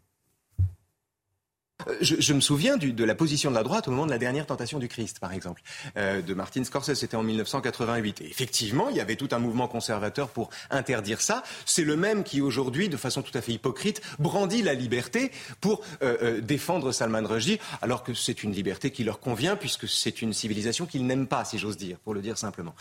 [1.88, 4.46] Euh, je, me souviens de la position de la droite au moment de la dernière
[4.46, 5.62] tentation du Christ, par exemple,
[5.96, 6.94] euh, de Martin Scorsese.
[6.94, 8.20] C'était en 1988.
[8.20, 11.42] Et effectivement, il y avait tout un mouvement conservateur pour interdire ça.
[11.66, 15.30] C'est le même qui, aujourd'hui, de façon tout à fait hypocrite, brandit la liberté
[15.60, 20.22] pour euh, défendre Salman Rushdie, alors que c'est une liberté qui leur convient, puisque c'est
[20.22, 22.74] une civilisation qu'ils n'aiment pas, si j'ose dire, pour le dire simplement.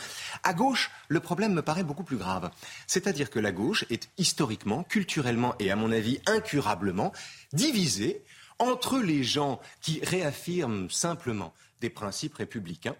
[0.43, 2.49] À gauche, le problème me paraît beaucoup plus grave.
[2.87, 7.11] C'est-à-dire que la gauche est historiquement, culturellement et, à mon avis, incurablement
[7.53, 8.23] divisée
[8.61, 12.95] entre les gens qui réaffirment simplement des principes républicains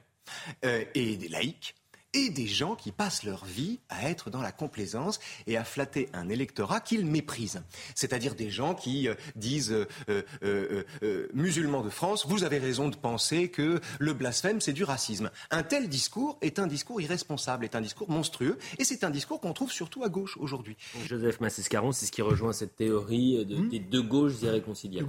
[0.66, 1.76] euh, et des laïcs
[2.14, 6.10] et des gens qui passent leur vie à être dans la complaisance et à flatter
[6.14, 7.64] un électorat qu'ils méprisent.
[7.96, 9.72] C'est-à-dire des gens qui euh, disent
[10.10, 14.84] euh, euh, musulmans de France, vous avez raison de penser que le blasphème c'est du
[14.84, 15.32] racisme.
[15.52, 19.40] Un tel discours est un discours irresponsable, est un discours monstrueux et c'est un discours
[19.40, 20.76] qu'on trouve surtout à gauche aujourd'hui.
[21.08, 25.08] Joseph Massescaron, c'est ce qui rejoint cette théorie de, hmm des deux gauches irréconciliables.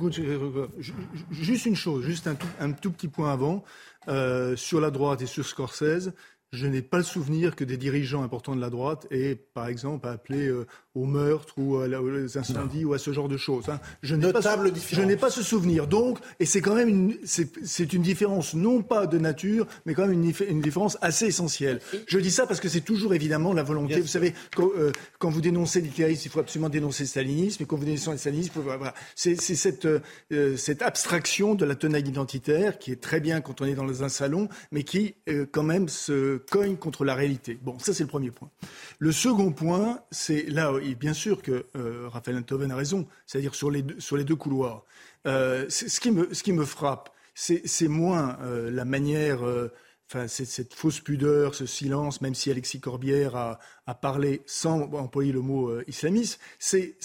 [1.30, 3.64] Juste une chose, juste un tout, un tout petit point avant.
[4.56, 6.12] sur la droite et sur Scorsese,
[6.52, 10.06] je n'ai pas le souvenir que des dirigeants importants de la droite aient, par exemple,
[10.06, 13.68] appelé euh, au meurtre ou aux incendies ou à ce genre de choses.
[13.68, 13.80] Hein.
[14.02, 15.86] Je n'ai pas, ce, pas souvenir.
[15.86, 20.06] Donc, et c'est quand même une, c'est, une différence non pas de nature, mais quand
[20.06, 21.80] même une, une, différence assez essentielle.
[22.06, 24.00] Je dis ça parce que c'est toujours évidemment la volonté.
[24.00, 27.66] vous savez, quand, euh, quand, vous dénoncez l'hitlérisme, il faut absolument dénoncer le stalinisme, et
[27.66, 28.94] quand vous dénoncez le stalinisme, voilà.
[29.14, 33.64] c'est, cette, euh, cette abstraction de la tenaille identitaire qui est très bien quand on
[33.64, 35.14] est dans un salon, mais qui
[35.52, 37.58] quand même se cogne contre la réalité.
[37.62, 38.50] Bon, ça c'est le premier point.
[38.98, 43.70] Le second point, c'est là, bien sûr que euh, Raphaël Enthoven a raison, c'est-à-dire sur
[43.70, 44.84] les deux, sur les deux couloirs.
[45.26, 49.40] Euh, ce, qui me, ce qui me frappe, c'est moins euh, la manière
[50.14, 55.32] Enfin, cette fausse pudeur, ce silence, même si Alexis Corbière a, a parlé sans employer
[55.32, 56.96] le mot islamiste, c'est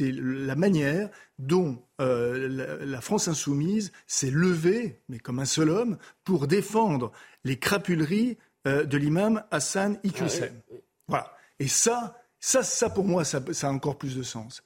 [0.00, 6.46] la manière dont euh, la, France insoumise s'est levée, mais comme un seul homme, pour
[6.46, 7.12] défendre
[7.44, 10.50] les crapuleries euh, de l'imam Hassan Iqiyoussen.
[10.70, 10.74] Ah
[11.06, 11.36] voilà.
[11.60, 14.62] Et ça, ça, ça pour moi, ça, ça a encore plus de sens.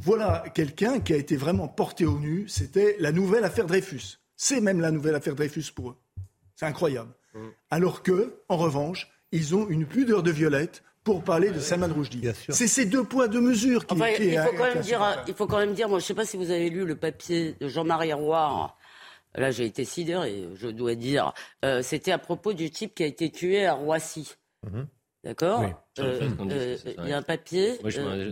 [0.00, 2.48] voilà quelqu'un qui a été vraiment porté au nu.
[2.48, 4.18] C'était la nouvelle affaire Dreyfus.
[4.36, 5.96] C'est même la nouvelle affaire Dreyfus pour eux.
[6.54, 7.10] C'est incroyable.
[7.34, 7.48] Mm.
[7.70, 12.28] Alors que, en revanche, ils ont une pudeur de violette pour parler de Salman Rushdie.
[12.50, 13.94] C'est ces deux poids, deux mesures qui...
[13.94, 16.14] Enfin, il, faut quand même dire, il faut quand même dire, moi je ne sais
[16.14, 18.74] pas si vous avez lu le papier de Jean-Marie Roy.
[19.34, 21.32] Là, j'ai été sidéré, je dois dire.
[21.64, 24.34] Euh, c'était à propos du type qui a été tué à Roissy.
[24.66, 24.86] Mm-hmm.
[25.28, 25.62] D'accord
[25.98, 27.78] euh, euh, Il y a un papier.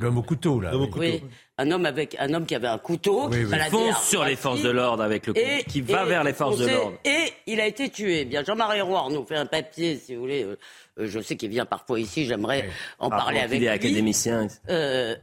[0.01, 0.73] L'homme au couteau, là.
[0.75, 1.23] Oui,
[1.59, 3.29] un homme, avec, un homme qui avait un couteau.
[3.29, 5.47] Oui, fonce sur les forces de l'ordre avec le couteau.
[5.69, 6.97] qui va vers les forces de l'ordre.
[7.05, 8.25] Et il a été tué.
[8.25, 10.45] Bien, Jean-Marie Roy nous fait un papieur, si vous voulez.
[10.45, 10.57] Euh,
[10.99, 13.69] je sais qu'il vient parfois ici, j'aimerais en parler avec lui.
[13.69, 14.47] académicien.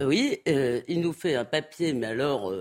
[0.01, 2.53] oui, il nous fait un papier, mais alors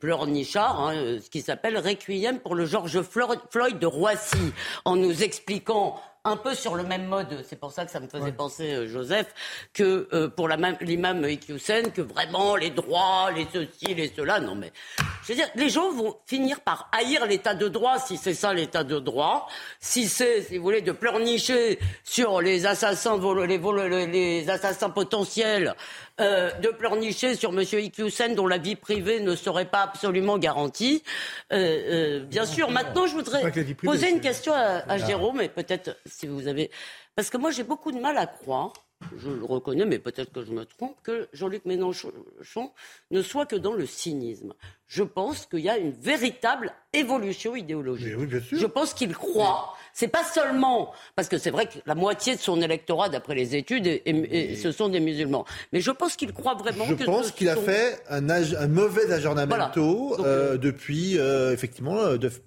[0.00, 4.54] pleurnichard, hein, ce qui s'appelle Requiem pour le George Floyd de Roissy,
[4.86, 7.44] en nous expliquant un peu sur le même mode.
[7.48, 9.32] C'est pour ça que ça me faisait penser, euh, Joseph,
[9.72, 14.40] que euh, pour l'imam Iqiyoussen, que vraiment les droits, les ceci, les cela.
[14.40, 14.72] Non, mais
[15.22, 18.52] je veux dire, les gens vont finir par haïr l'état de droit, si c'est ça
[18.52, 19.46] l'état de droit.
[19.78, 25.74] Si c'est, si vous voulez, de pleurnicher sur les assassins, les, les assassins potentiels
[26.20, 27.60] euh, de pleurnicher sur M.
[27.60, 31.02] Iqiyoussen dont la vie privée ne serait pas absolument garantie.
[31.52, 33.52] Euh, euh, bien sûr, maintenant je voudrais
[33.82, 36.70] poser une question à, à Jérôme, et peut-être si vous avez...
[37.14, 38.72] Parce que moi j'ai beaucoup de mal à croire
[39.18, 42.12] je le reconnais, mais peut-être que je me trompe, que Jean-Luc Mélenchon
[43.10, 44.54] ne soit que dans le cynisme.
[44.86, 48.14] Je pense qu'il y a une véritable évolution idéologique.
[48.52, 49.76] Je pense qu'il croit.
[49.98, 53.56] C'est pas seulement parce que c'est vrai que la moitié de son électorat, d'après les
[53.56, 55.46] études, ce sont des musulmans.
[55.72, 56.84] Mais je pense qu'il croit vraiment.
[56.84, 61.96] Je pense qu'il a fait un, un mauvais aggiornamento euh, euh, depuis euh, effectivement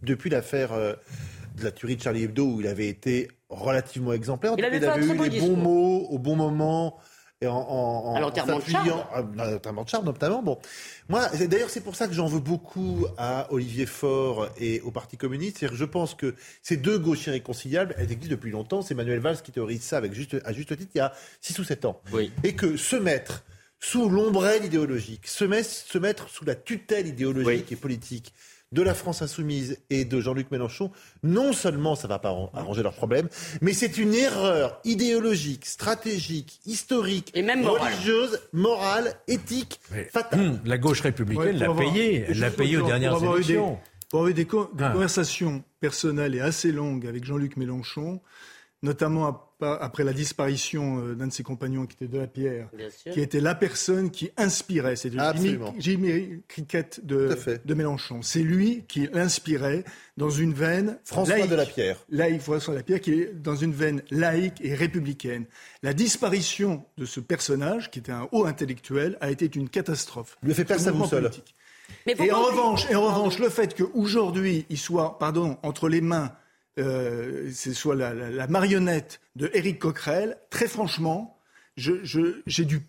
[0.03, 4.53] depuis l'affaire de la tuerie de Charlie Hebdo où il avait été relativement exemplaire.
[4.55, 6.99] Il, avait, eu les bons mots au bon moment.
[7.41, 8.87] Et en, en, à l'enterrement de Charles.
[9.33, 10.43] de Charles, notamment.
[10.43, 10.59] Bon.
[11.07, 15.15] Moi, d'ailleurs, c'est pour ça que j'en veux beaucoup à Olivier Faure et au Parti
[15.15, 15.59] communiste.
[15.59, 18.81] C'est-à-dire que je pense que ces deux gauches irréconciliables, elles existent depuis longtemps.
[18.81, 21.59] C'est Manuel Valls qui théorise ça avec juste, à juste titre il y a 6
[21.59, 22.01] ou 7 ans.
[22.11, 22.29] Oui.
[22.43, 23.45] Et que se mettre
[23.79, 28.33] sous l'ombrelle idéologique, se mettre, se mettre sous la tutelle idéologique et politique
[28.71, 30.91] de la France insoumise et de Jean-Luc Mélenchon,
[31.23, 33.27] non seulement ça ne va pas arranger leurs problèmes,
[33.61, 39.79] mais c'est une erreur idéologique, stratégique, historique, et même religieuse, morale, éthique,
[40.11, 40.39] fatale.
[40.39, 43.79] Hum, la gauche républicaine l'a payé, elle l'a payé aux dernières élections.
[44.09, 44.89] pour avoir eu des, ah.
[44.91, 48.21] conversations personnelles et assez longues avec Jean-Luc Mélenchon,
[48.81, 52.69] notamment après la disparition euh, d'un de ses compagnons qui était de la Pierre,
[53.11, 54.95] qui était la personne qui inspirait.
[54.95, 58.21] C'était Jimmy, Jimmy, Cricket de, de Mélenchon.
[58.21, 59.83] C'est lui qui l'inspirait
[60.15, 60.97] dans une veine.
[61.03, 61.97] François laïque, de la Pierre.
[62.09, 65.45] Laïque, François de la Pierre, qui est dans une veine laïque et républicaine.
[65.83, 70.37] La disparition de ce personnage, qui était un haut intellectuel, a été une catastrophe.
[70.41, 71.31] Lui a fait perdre sa boussole.
[72.05, 76.31] et en revanche, et en revanche, le fait qu'aujourd'hui, il soit, pardon, entre les mains
[76.79, 81.39] euh, c'est soit la, marionnette de Éric Coquerel, très franchement,
[81.77, 82.79] j'ai du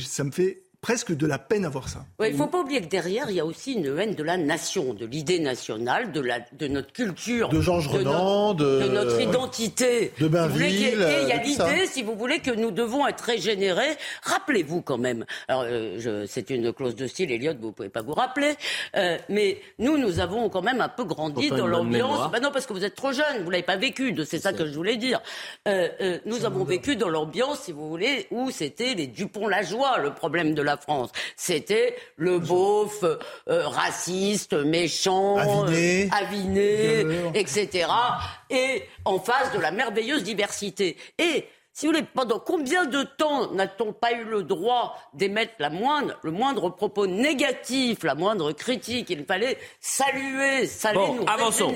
[0.00, 2.04] ça me fait presque de la peine à voir ça.
[2.20, 4.36] Il ne faut pas oublier que derrière, il y a aussi une haine de la
[4.36, 7.48] nation, de l'idée nationale, de, la, de notre culture.
[7.50, 10.12] De Georges Renan, de, de, notre identité.
[10.18, 11.06] De Bainville.
[11.22, 13.96] Il y a l'idée, si vous voulez, que nous devons être régénérés.
[14.24, 18.02] Rappelez-vous quand même, alors euh, c'est une clause de style, Elliot, vous ne pouvez pas
[18.02, 18.54] vous rappeler,
[18.96, 22.28] euh, mais nous, nous avons quand même un peu grandi dans l'ambiance.
[22.32, 24.66] Bah non, parce que vous êtes trop jeune, vous l'avez pas vécu, c'est ça que
[24.66, 25.20] je voulais dire.
[25.68, 30.54] Euh, nous avons vécu dans l'ambiance, si vous voulez, où c'était les Dupont-la-Joie, le problème
[30.54, 31.10] de la France.
[31.36, 33.18] C'était le beauf euh,
[33.68, 37.88] raciste, méchant, aviné, euh, aviné etc.
[38.50, 40.96] Et en face de la merveilleuse diversité.
[41.18, 45.70] Et si vous voulez, pendant combien de temps n'a-t-on pas eu le droit d'émettre la
[45.70, 49.08] moindre, le moindre propos négatif, la moindre critique?
[49.08, 51.72] Il fallait saluer, saluer bon, nous avançons.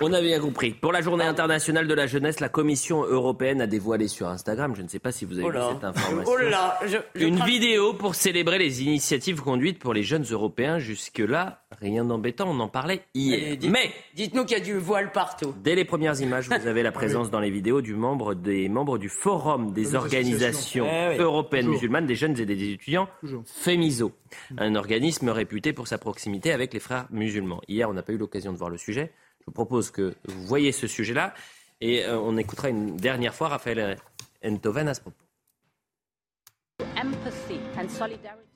[0.00, 0.72] On avait bien compris.
[0.72, 4.82] Pour la Journée internationale de la jeunesse, la Commission européenne a dévoilé sur Instagram, je
[4.82, 8.58] ne sais pas si vous avez oh vu cette information, oh une vidéo pour célébrer
[8.58, 10.80] les initiatives conduites pour les jeunes Européens.
[10.80, 13.56] Jusque-là, rien d'embêtant, on en parlait hier.
[13.70, 15.54] Mais dites-nous qu'il y a du voile partout.
[15.62, 18.98] Dès les premières images, vous avez la présence dans les vidéos du membre des membres
[18.98, 19.27] du Forum
[19.74, 23.08] des organisations eh européennes musulmanes, des jeunes et des étudiants,
[23.44, 24.12] FEMISO,
[24.56, 27.60] un organisme réputé pour sa proximité avec les frères musulmans.
[27.68, 29.12] Hier, on n'a pas eu l'occasion de voir le sujet.
[29.40, 31.34] Je vous propose que vous voyez ce sujet-là
[31.80, 33.98] et euh, on écoutera une dernière fois Raphaël
[34.44, 35.16] Enthoven à ce propos.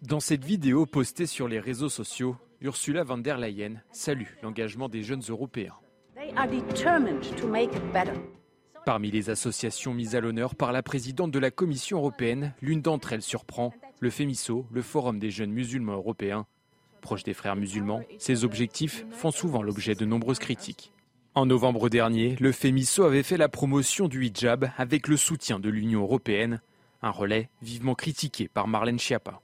[0.00, 5.02] Dans cette vidéo postée sur les réseaux sociaux, Ursula von der Leyen salue l'engagement des
[5.02, 5.74] jeunes Européens.
[8.84, 13.12] Parmi les associations mises à l'honneur par la présidente de la Commission européenne, l'une d'entre
[13.12, 16.46] elles surprend, le FEMISO, le Forum des jeunes musulmans européens.
[17.00, 20.92] Proche des frères musulmans, ces objectifs font souvent l'objet de nombreuses critiques.
[21.36, 25.70] En novembre dernier, le FEMISO avait fait la promotion du hijab avec le soutien de
[25.70, 26.60] l'Union européenne,
[27.02, 29.40] un relais vivement critiqué par Marlène Schiappa.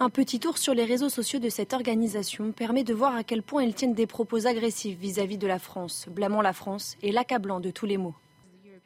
[0.00, 3.44] Un petit tour sur les réseaux sociaux de cette organisation permet de voir à quel
[3.44, 7.12] point ils tiennent des propos agressifs vis-à-vis -vis de la France, blâmant la France et
[7.12, 8.16] l'accablant de tous les maux.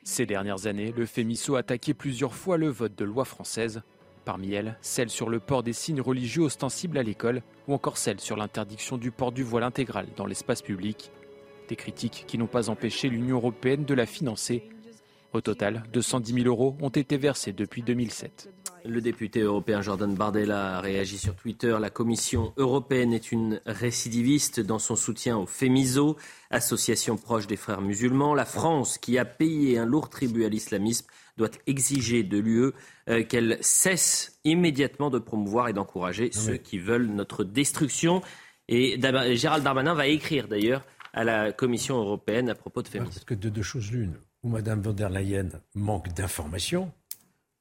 [0.09, 3.83] Ces dernières années, le FEMISO a attaqué plusieurs fois le vote de loi française.
[4.25, 8.21] Parmi elles, celle sur le port des signes religieux ostensibles à l'école ou encore celle
[8.21, 11.11] sur l'interdiction du port du voile intégral dans l'espace public.
[11.69, 14.63] Des critiques qui n'ont pas empêché l'Union européenne de la financer.
[15.33, 18.49] Au total, 210 000 euros ont été versés depuis 2007.
[18.89, 21.77] Le député européen Jordan Bardella a réagi sur Twitter.
[21.81, 26.17] La Commission européenne est une récidiviste dans son soutien au FEMISO,
[26.51, 28.35] association proche des frères musulmans.
[28.35, 31.07] La France, qui a payé un lourd tribut à l'islamisme,
[31.37, 32.73] doit exiger de l'UE
[33.09, 38.23] euh, qu'elle cesse immédiatement de promouvoir et d'encourager ceux qui veulent notre destruction.
[38.69, 39.01] Et
[39.35, 43.11] Gérald Darmanin va écrire d'ailleurs à la Commission européenne à propos de FEMISO.
[43.11, 46.93] Parce que de deux choses l'une, ou Mme von der Leyen manque d'informations,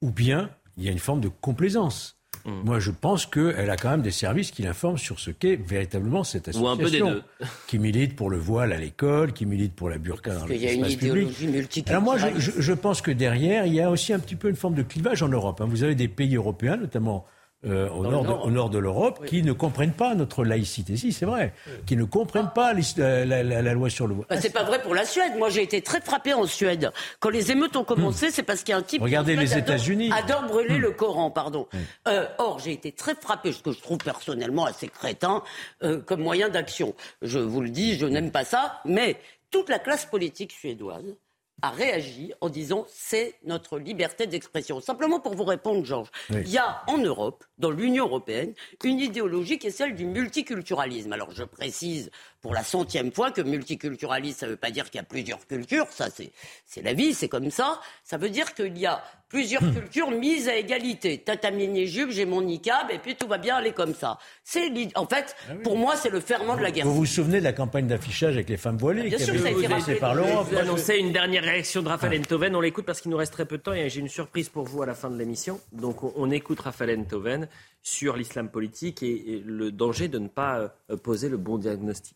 [0.01, 2.17] ou bien il y a une forme de complaisance.
[2.45, 2.51] Mm.
[2.63, 6.23] Moi, je pense qu'elle a quand même des services qui l'informent sur ce qu'est véritablement
[6.23, 6.69] cette association.
[6.69, 7.23] Ou un peu des deux.
[7.67, 11.84] qui milite pour le voile à l'école, qui milite pour la burqa dans l'espace public.
[11.88, 14.55] Alors moi, je, je, pense que derrière, il y a aussi un petit peu une
[14.55, 15.61] forme de clivage en Europe.
[15.61, 15.67] Hein.
[15.67, 17.26] Vous avez des pays européens, notamment
[17.66, 20.97] euh, au, nord de, au, nord de, l'Europe qui ne comprennent pas notre laïcité.
[20.97, 21.53] Si, c'est vrai.
[21.86, 24.28] Qui ne comprennent pas la, la, la, loi sur le voile.
[24.30, 25.34] Bah, c'est pas vrai pour la Suède.
[25.38, 26.91] Moi, j'ai été très frappé en Suède.
[27.20, 28.32] Quand les émeutes ont commencé, hmm.
[28.32, 29.01] c'est parce qu'il y a un type.
[29.01, 30.11] Regardez les États-Unis.
[30.11, 30.82] Adore, brûler hmm.
[30.82, 31.68] le Coran, pardon.
[32.07, 35.43] Euh, or, j'ai été très frappé, ce que je trouve personnellement assez crétin,
[35.84, 36.93] euh, comme moyen d'action.
[37.22, 39.18] Je vous le dis, je n'aime pas ça, mais
[39.51, 41.16] toute la classe politique suédoise
[41.62, 44.82] a réagi en disant c'est notre liberté d'expression.
[44.82, 48.53] Simplement pour vous répondre, Georges, il y a en Europe, dans l'Union européenne,
[48.84, 51.14] une idéologie qui est celle du multiculturalisme.
[51.14, 52.12] Alors je précise
[52.46, 55.48] pour la centième fois que multiculturalisme, ça ne veut pas dire qu'il y a plusieurs
[55.48, 57.82] cultures, ça c'est la vie, c'est comme ça.
[58.04, 59.74] Ça veut dire qu'il y a plusieurs hmm.
[59.74, 61.24] cultures mises à égalité.
[61.26, 64.20] T'as ta mini-jupe, j'ai mon niqab, et puis tout va bien aller comme ça.
[64.43, 66.86] C'est en fait, ah pour moi, c'est le ferment de la guerre.
[66.86, 69.80] Vous vous souvenez de la campagne d'affichage avec les femmes voilées Bien sûr, ça a
[69.80, 70.48] été par l'Europe.
[70.52, 72.56] Vous annoncez une dernière réaction de Raphaël Enthoven.
[72.56, 74.66] On l'écoute parce qu'il nous reste très peu de temps et j'ai une surprise pour
[74.66, 75.60] vous à la fin de l'émission.
[75.72, 77.48] Donc on, écoute Raphaël Enthoven
[77.82, 82.16] sur l'islam politique et, le danger de ne pas euh, poser le bon diagnostic.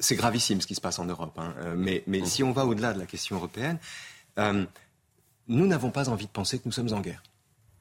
[0.00, 1.38] C'est gravissime ce qui se passe en Europe.
[1.38, 1.54] Hein.
[1.58, 3.78] Euh, mais, mais si on va au-delà de la question européenne,
[4.38, 4.64] euh,
[5.48, 7.22] nous n'avons pas envie de penser que nous sommes en guerre.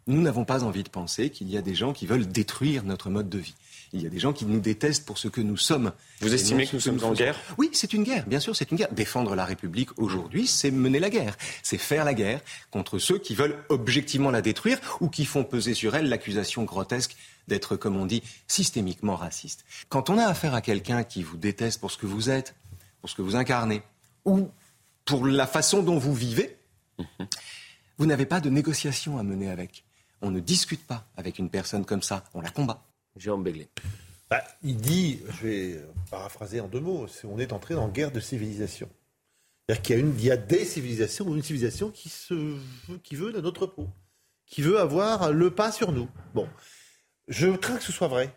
[0.07, 3.09] Nous n'avons pas envie de penser qu'il y a des gens qui veulent détruire notre
[3.09, 3.53] mode de vie.
[3.93, 5.91] Il y a des gens qui nous détestent pour ce que nous sommes.
[6.21, 7.35] Vous estimez que nous sommes en guerre?
[7.57, 8.91] Oui, c'est une guerre, bien sûr, c'est une guerre.
[8.91, 11.37] Défendre la République aujourd'hui, c'est mener la guerre.
[11.63, 12.41] C'est faire la guerre
[12.71, 17.15] contre ceux qui veulent objectivement la détruire ou qui font peser sur elle l'accusation grotesque
[17.49, 19.65] d'être, comme on dit, systémiquement raciste.
[19.89, 22.55] Quand on a affaire à quelqu'un qui vous déteste pour ce que vous êtes,
[23.01, 23.81] pour ce que vous incarnez,
[24.23, 24.49] ou
[25.03, 26.57] pour la façon dont vous vivez,
[27.97, 29.83] vous n'avez pas de négociation à mener avec.
[30.21, 32.85] On ne discute pas avec une personne comme ça, on la combat.
[33.17, 33.67] Jérôme Béglé.
[34.29, 38.19] Bah, il dit, je vais paraphraser en deux mots, on est entré en guerre de
[38.19, 38.87] civilisation.
[39.65, 42.57] C'est-à-dire qu'il y a, une, il y a des civilisations ou une civilisation qui, se,
[43.03, 43.87] qui veut de notre peau,
[44.45, 46.09] qui veut avoir le pas sur nous.
[46.33, 46.47] Bon,
[47.29, 48.35] je crains que ce soit vrai.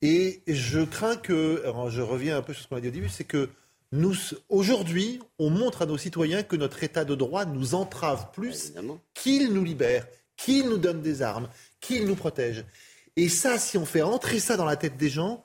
[0.00, 3.08] Et je crains que, je reviens un peu sur ce qu'on a dit au début,
[3.08, 3.50] c'est que
[3.92, 4.14] nous,
[4.48, 8.72] aujourd'hui, on montre à nos citoyens que notre état de droit nous entrave plus
[9.14, 10.06] qu'il nous libère,
[10.36, 11.48] qu'il nous donne des armes,
[11.80, 12.64] qu'il nous protège.
[13.16, 15.44] Et ça, si on fait entrer ça dans la tête des gens,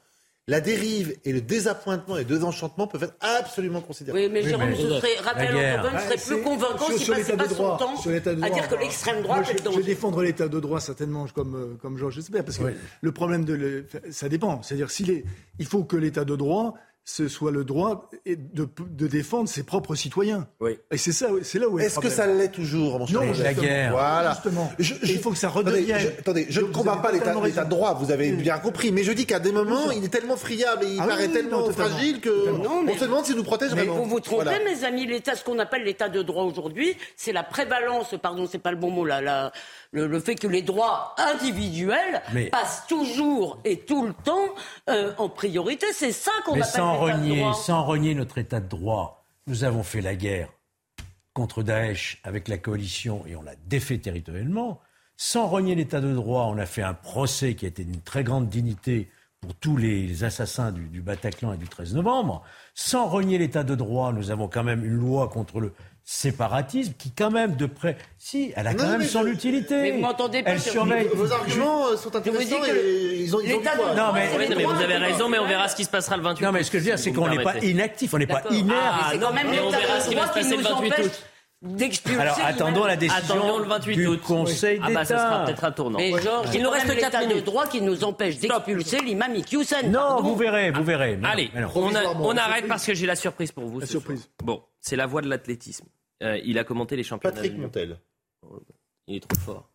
[0.49, 4.23] la dérive et le désappointement et le désenchantement peuvent être absolument considérables.
[4.23, 7.95] Oui, mais Jérôme, ce serait, rappel serait plus convaincant s'il passait pas son temps
[8.41, 11.77] à dire que l'extrême droite est Je vais défendre l'état de droit, certainement, comme, euh,
[11.81, 13.85] comme Georges Espère, parce que le problème de...
[14.09, 14.61] ça dépend.
[14.63, 15.23] C'est-à-dire, s'il
[15.59, 16.75] il faut que l'état de droit
[17.09, 20.45] ce soit le droit de, de, défendre ses propres citoyens.
[20.59, 20.77] Oui.
[20.91, 21.85] Et c'est ça, c'est là où est.
[21.85, 23.91] Est-ce que ça l'est toujours, mon cher Non, la guerre.
[23.91, 24.33] Voilà.
[24.33, 24.73] Justement.
[24.77, 26.05] il faut que ça redevienne.
[26.19, 27.93] Attendez, je, ne combats pas l'état de droit.
[27.93, 30.95] Vous avez bien compris, mais je dis qu'à des moments, il est tellement friable et
[30.95, 34.03] il ah paraît tellement fragile que on se demande s'il nous protège mais vraiment.
[34.03, 35.05] Vous vous trompez, mes amis.
[35.05, 38.15] L'état, ce qu'on appelle l'état de droit aujourd'hui, c'est la prévalence.
[38.21, 39.21] Pardon, c'est pas le bon mot là.
[39.21, 39.53] La,
[39.91, 42.21] le, fait que les droits individuels
[42.51, 44.47] passent toujours et tout le temps
[44.89, 45.88] euh, en priorité.
[45.93, 50.01] C'est ça qu'on appelle sans renier, sans renier notre état de droit, nous avons fait
[50.01, 50.49] la guerre
[51.33, 54.81] contre Daesh avec la coalition et on l'a défait territorialement.
[55.15, 58.23] Sans renier l'état de droit, on a fait un procès qui a été d'une très
[58.23, 59.09] grande dignité
[59.39, 62.43] pour tous les assassins du, du Bataclan et du 13 novembre.
[62.73, 65.73] Sans renier l'état de droit, nous avons quand même une loi contre le
[66.09, 69.81] séparatisme qui, quand même, de près, si, elle a quand même son utilité.
[69.81, 71.09] Mais vous m'entendez pas Elle surveille.
[71.13, 73.61] Vos arguments euh, sont intéressants et ils ont, ils ont
[73.93, 74.29] Non, mais,
[74.65, 76.71] vous avez raison, mais on verra ce qui se passera le 28 Non, mais ce
[76.71, 78.79] que je veux dire, c'est qu'on n'est pas inactif, on n'est pas inerte.
[78.79, 81.23] Ah, non, mais on verra ce qui va se passer le 28 août
[81.61, 82.19] d'expulser.
[82.19, 84.21] Alors attendons la décision le 28 du août.
[84.21, 84.87] Conseil d'État.
[84.89, 85.97] Ah bah ça sera peut-être un tournant.
[85.97, 87.37] Mais Georges, il nous reste 4 minutes.
[87.37, 89.91] de droit qui nous empêche d'expulser l'imam Iqiyoussen.
[89.91, 91.19] Non, vous verrez, vous verrez.
[91.23, 91.91] Allez, on,
[92.21, 93.79] on arrête parce que j'ai la surprise pour vous.
[93.79, 94.29] La surprise.
[94.43, 95.85] Bon, c'est la voie de l'athlétisme.
[96.24, 97.34] Euh, il a commenté les championnats.
[97.34, 97.99] Patrick Montel.
[99.07, 99.70] Il est trop fort.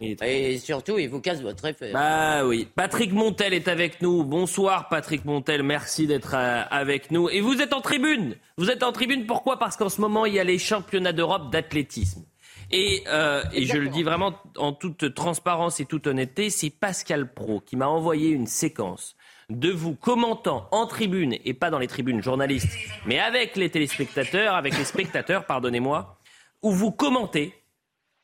[0.00, 1.90] Et surtout, il vous casse votre effet.
[1.92, 2.68] Bah oui.
[2.72, 4.22] Patrick Montel est avec nous.
[4.22, 7.28] Bonsoir Patrick Montel, merci d'être euh, avec nous.
[7.28, 8.36] Et vous êtes en tribune.
[8.56, 9.58] Vous êtes en tribune pourquoi?
[9.58, 12.24] Parce qu'en ce moment, il y a les championnats d'Europe d'athlétisme.
[12.70, 17.32] Et, euh, et je le dis vraiment en toute transparence et toute honnêteté, c'est Pascal
[17.32, 19.16] Pro qui m'a envoyé une séquence
[19.48, 22.68] de vous commentant en tribune, et pas dans les tribunes journalistes,
[23.06, 26.18] mais avec les téléspectateurs, avec les spectateurs, pardonnez-moi,
[26.62, 27.54] où vous commentez,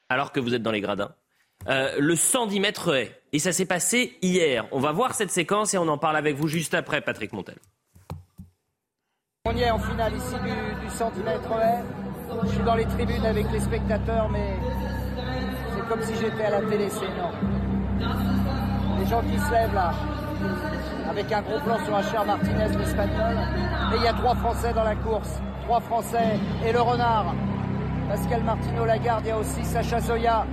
[0.09, 1.15] alors que vous êtes dans les gradins,
[1.69, 3.19] euh, le 110 mètres haie.
[3.33, 4.67] Et ça s'est passé hier.
[4.71, 7.57] On va voir cette séquence et on en parle avec vous juste après, Patrick Montel.
[9.47, 11.83] On y est en finale ici du, du 110 mètres haie.
[12.45, 14.59] Je suis dans les tribunes avec les spectateurs, mais
[15.75, 17.07] c'est comme si j'étais à la télé, c'est.
[18.99, 19.93] Les gens qui se lèvent là,
[21.09, 23.37] avec un gros plan sur Cher Martinez, l'espagnol.
[23.93, 25.41] Et il y a trois Français dans la course.
[25.65, 27.35] Trois Français et le renard.
[28.09, 30.47] Pascal Martino Lagarde, il y a aussi Sacha Zoya,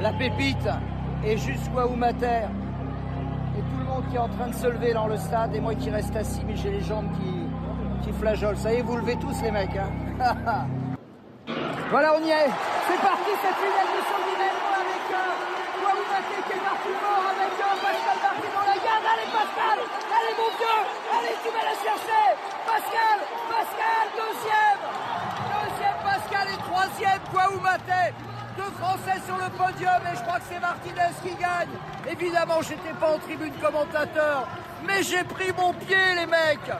[0.00, 0.68] la pépite
[1.24, 2.48] et jusqu'à Oumater.
[3.56, 5.60] Et tout le monde qui est en train de se lever dans le stade et
[5.60, 8.56] moi qui reste assis, mais j'ai les jambes qui, qui flageolent.
[8.56, 9.76] Ça y est, vous levez tous les mecs.
[9.76, 9.88] Hein
[11.90, 12.50] voilà, on y est.
[12.88, 14.24] C'est parti cette finale de son
[14.74, 19.04] avec euh, Oumater qui est parti fort avec euh, Pascal Martino Lagarde.
[19.14, 19.78] Allez Pascal,
[20.10, 20.76] allez mon Dieu,
[21.44, 22.26] tu vas la chercher.
[22.64, 23.18] Pascal,
[23.52, 24.80] Pascal, deuxième.
[25.52, 28.14] Deuxième Pascal et troisième Kouaoumate.
[28.56, 31.74] Deux Français sur le podium et je crois que c'est Martinez qui gagne.
[32.10, 34.48] Évidemment, j'étais pas en tribune commentateur,
[34.86, 36.70] mais j'ai pris mon pied, les mecs.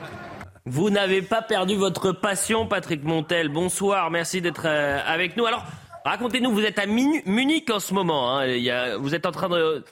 [0.67, 3.51] Vous n'avez pas perdu votre passion, Patrick Montel.
[3.51, 5.45] Bonsoir, merci d'être euh, avec nous.
[5.45, 5.65] Alors,
[6.07, 8.39] racontez-nous, vous êtes à Munich en ce moment.
[8.39, 8.97] Hein.
[8.99, 9.85] Vous êtes en train de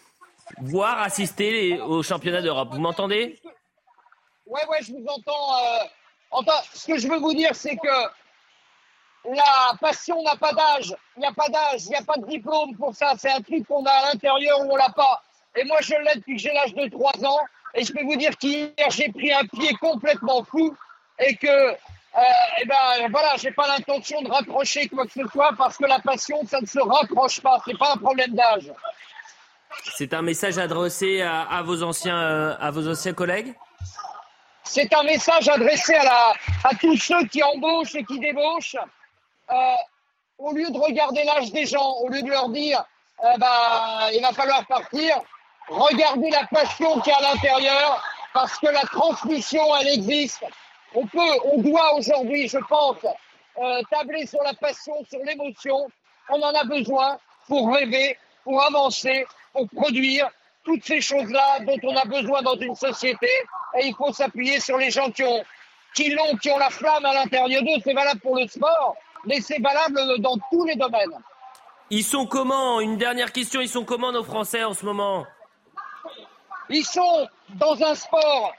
[0.62, 2.70] voir, assister au championnat d'Europe.
[2.72, 3.38] Vous m'entendez?
[4.52, 5.56] Ouais, ouais, je vous entends.
[5.56, 5.84] Euh,
[6.30, 10.94] enfin, ce que je veux vous dire, c'est que la passion n'a pas d'âge.
[11.16, 13.14] Il n'y a pas d'âge, il n'y a pas de diplôme pour ça.
[13.16, 15.22] C'est un truc qu'on a à l'intérieur ou on l'a pas.
[15.56, 17.40] Et moi, je l'ai depuis que j'ai l'âge de 3 ans.
[17.74, 20.76] Et je peux vous dire qu'hier, j'ai pris un pied complètement fou
[21.18, 22.20] et que, euh,
[22.60, 25.98] eh ben, voilà, j'ai pas l'intention de rapprocher quoi que ce soit parce que la
[26.00, 27.58] passion, ça ne se rapproche pas.
[27.64, 28.70] C'est pas un problème d'âge.
[29.96, 33.54] C'est un message adressé à, vos anciens, euh, à vos anciens collègues?
[34.64, 36.32] C'est un message adressé à, la,
[36.64, 38.76] à tous ceux qui embauchent et qui débauchent.
[39.50, 39.74] Euh,
[40.38, 42.84] au lieu de regarder l'âge des gens, au lieu de leur dire
[43.38, 45.20] bah, il va falloir partir,
[45.68, 48.02] regardez la passion qui est à l'intérieur,
[48.34, 50.44] parce que la transmission, elle existe.
[50.94, 52.98] On peut, on doit aujourd'hui, je pense,
[53.58, 55.86] euh, tabler sur la passion, sur l'émotion.
[56.28, 60.28] On en a besoin pour rêver, pour avancer, pour produire
[60.64, 63.28] toutes ces choses-là dont on a besoin dans une société.
[63.78, 65.42] Et il faut s'appuyer sur les gens qui ont,
[65.94, 67.80] qui l'ont, qui ont la flamme à l'intérieur d'eux.
[67.82, 71.18] C'est valable pour le sport, mais c'est valable dans tous les domaines.
[71.90, 72.80] Ils sont comment?
[72.80, 75.26] Une dernière question, ils sont comment nos Français en ce moment?
[76.70, 78.54] Ils sont dans un sport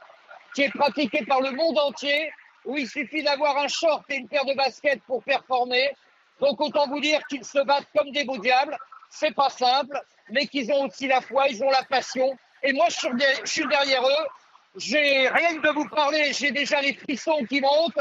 [0.53, 2.31] qui est pratiqué par le monde entier,
[2.65, 5.95] où il suffit d'avoir un short et une paire de baskets pour performer.
[6.39, 8.77] Donc autant vous dire qu'ils se battent comme des beaux diables.
[9.15, 10.01] C'est pas simple,
[10.31, 12.35] mais qu'ils ont aussi la foi, ils ont la passion.
[12.63, 12.97] Et moi, je
[13.45, 14.27] suis derrière eux.
[14.75, 17.99] J'ai rien de vous parler, j'ai déjà les frissons qui montent.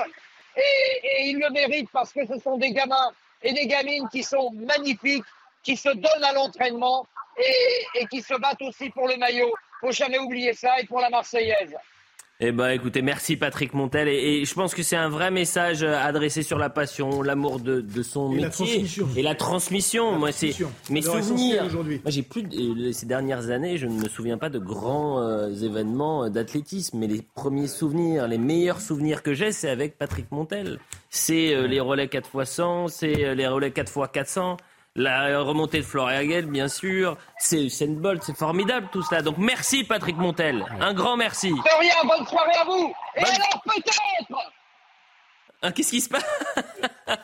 [0.56, 4.52] Et, ils le méritent parce que ce sont des gamins et des gamines qui sont
[4.52, 5.24] magnifiques,
[5.62, 7.06] qui se donnent à l'entraînement
[7.36, 9.52] et, qui se battent aussi pour le maillot.
[9.80, 11.76] Faut jamais oublier ça et pour la Marseillaise.
[12.44, 14.08] Eh ben, écoutez, merci Patrick Montel.
[14.08, 17.84] Et, je pense que c'est un vrai message euh, adressé sur la passion, l'amour de,
[18.02, 18.84] son métier
[19.16, 20.18] et la transmission.
[20.18, 20.52] Moi, c'est
[20.90, 21.68] mes souvenirs.
[21.72, 25.54] Moi, j'ai plus de, ces dernières années, je ne me souviens pas de grands euh,
[25.54, 30.80] événements d'athlétisme, mais les premiers souvenirs, les meilleurs souvenirs que j'ai, c'est avec Patrick Montel.
[31.10, 34.56] C'est euh, les relais 4x100, c'est les relais 4x400.
[34.94, 37.16] La remontée de Florian bien sûr.
[37.38, 39.22] C'est Usain Bolt, c'est formidable tout cela.
[39.22, 40.66] Donc merci Patrick Montel.
[40.80, 41.50] Un grand merci.
[41.50, 42.92] De rien, bonne soirée à vous.
[43.16, 43.92] Et alors peut-être
[45.64, 46.24] ah, Qu'est-ce qui se passe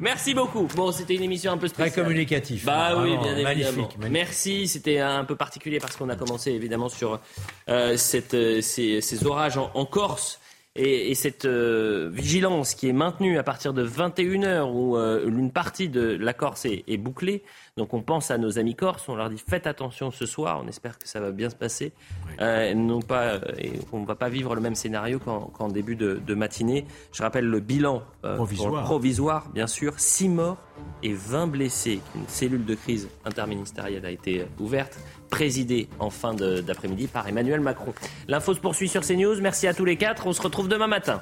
[0.00, 0.68] Merci beaucoup.
[0.74, 1.92] Bon, c'était une émission un peu spéciale.
[1.92, 2.64] Très communicatif.
[2.64, 3.88] Bah oui, bien évidemment.
[4.10, 4.66] Merci.
[4.66, 7.20] C'était un peu particulier parce qu'on a commencé évidemment sur
[7.68, 10.40] euh, cette, euh, ces, orages en Corse
[10.76, 15.88] et, cette euh, vigilance qui est maintenue à partir de 21h où euh, une partie
[15.88, 17.42] de la Corse est, bouclée.
[17.76, 20.68] Donc on pense à nos amis corses, on leur dit faites attention ce soir, on
[20.68, 21.92] espère que ça va bien se passer.
[22.40, 26.34] Euh, non pas, et on ne va pas vivre le même scénario qu'en début de,
[26.34, 26.86] matinée.
[27.12, 28.84] Je rappelle le bilan provisoire.
[28.84, 30.58] provisoire, bien sûr, 6 morts
[31.02, 32.00] et 20 blessés.
[32.14, 34.98] Une cellule de crise interministérielle a été ouverte
[35.30, 37.92] présidé en fin d'après-midi par Emmanuel Macron.
[38.28, 39.40] L'info se poursuit sur CNews.
[39.40, 40.26] Merci à tous les quatre.
[40.26, 41.20] On se retrouve demain matin.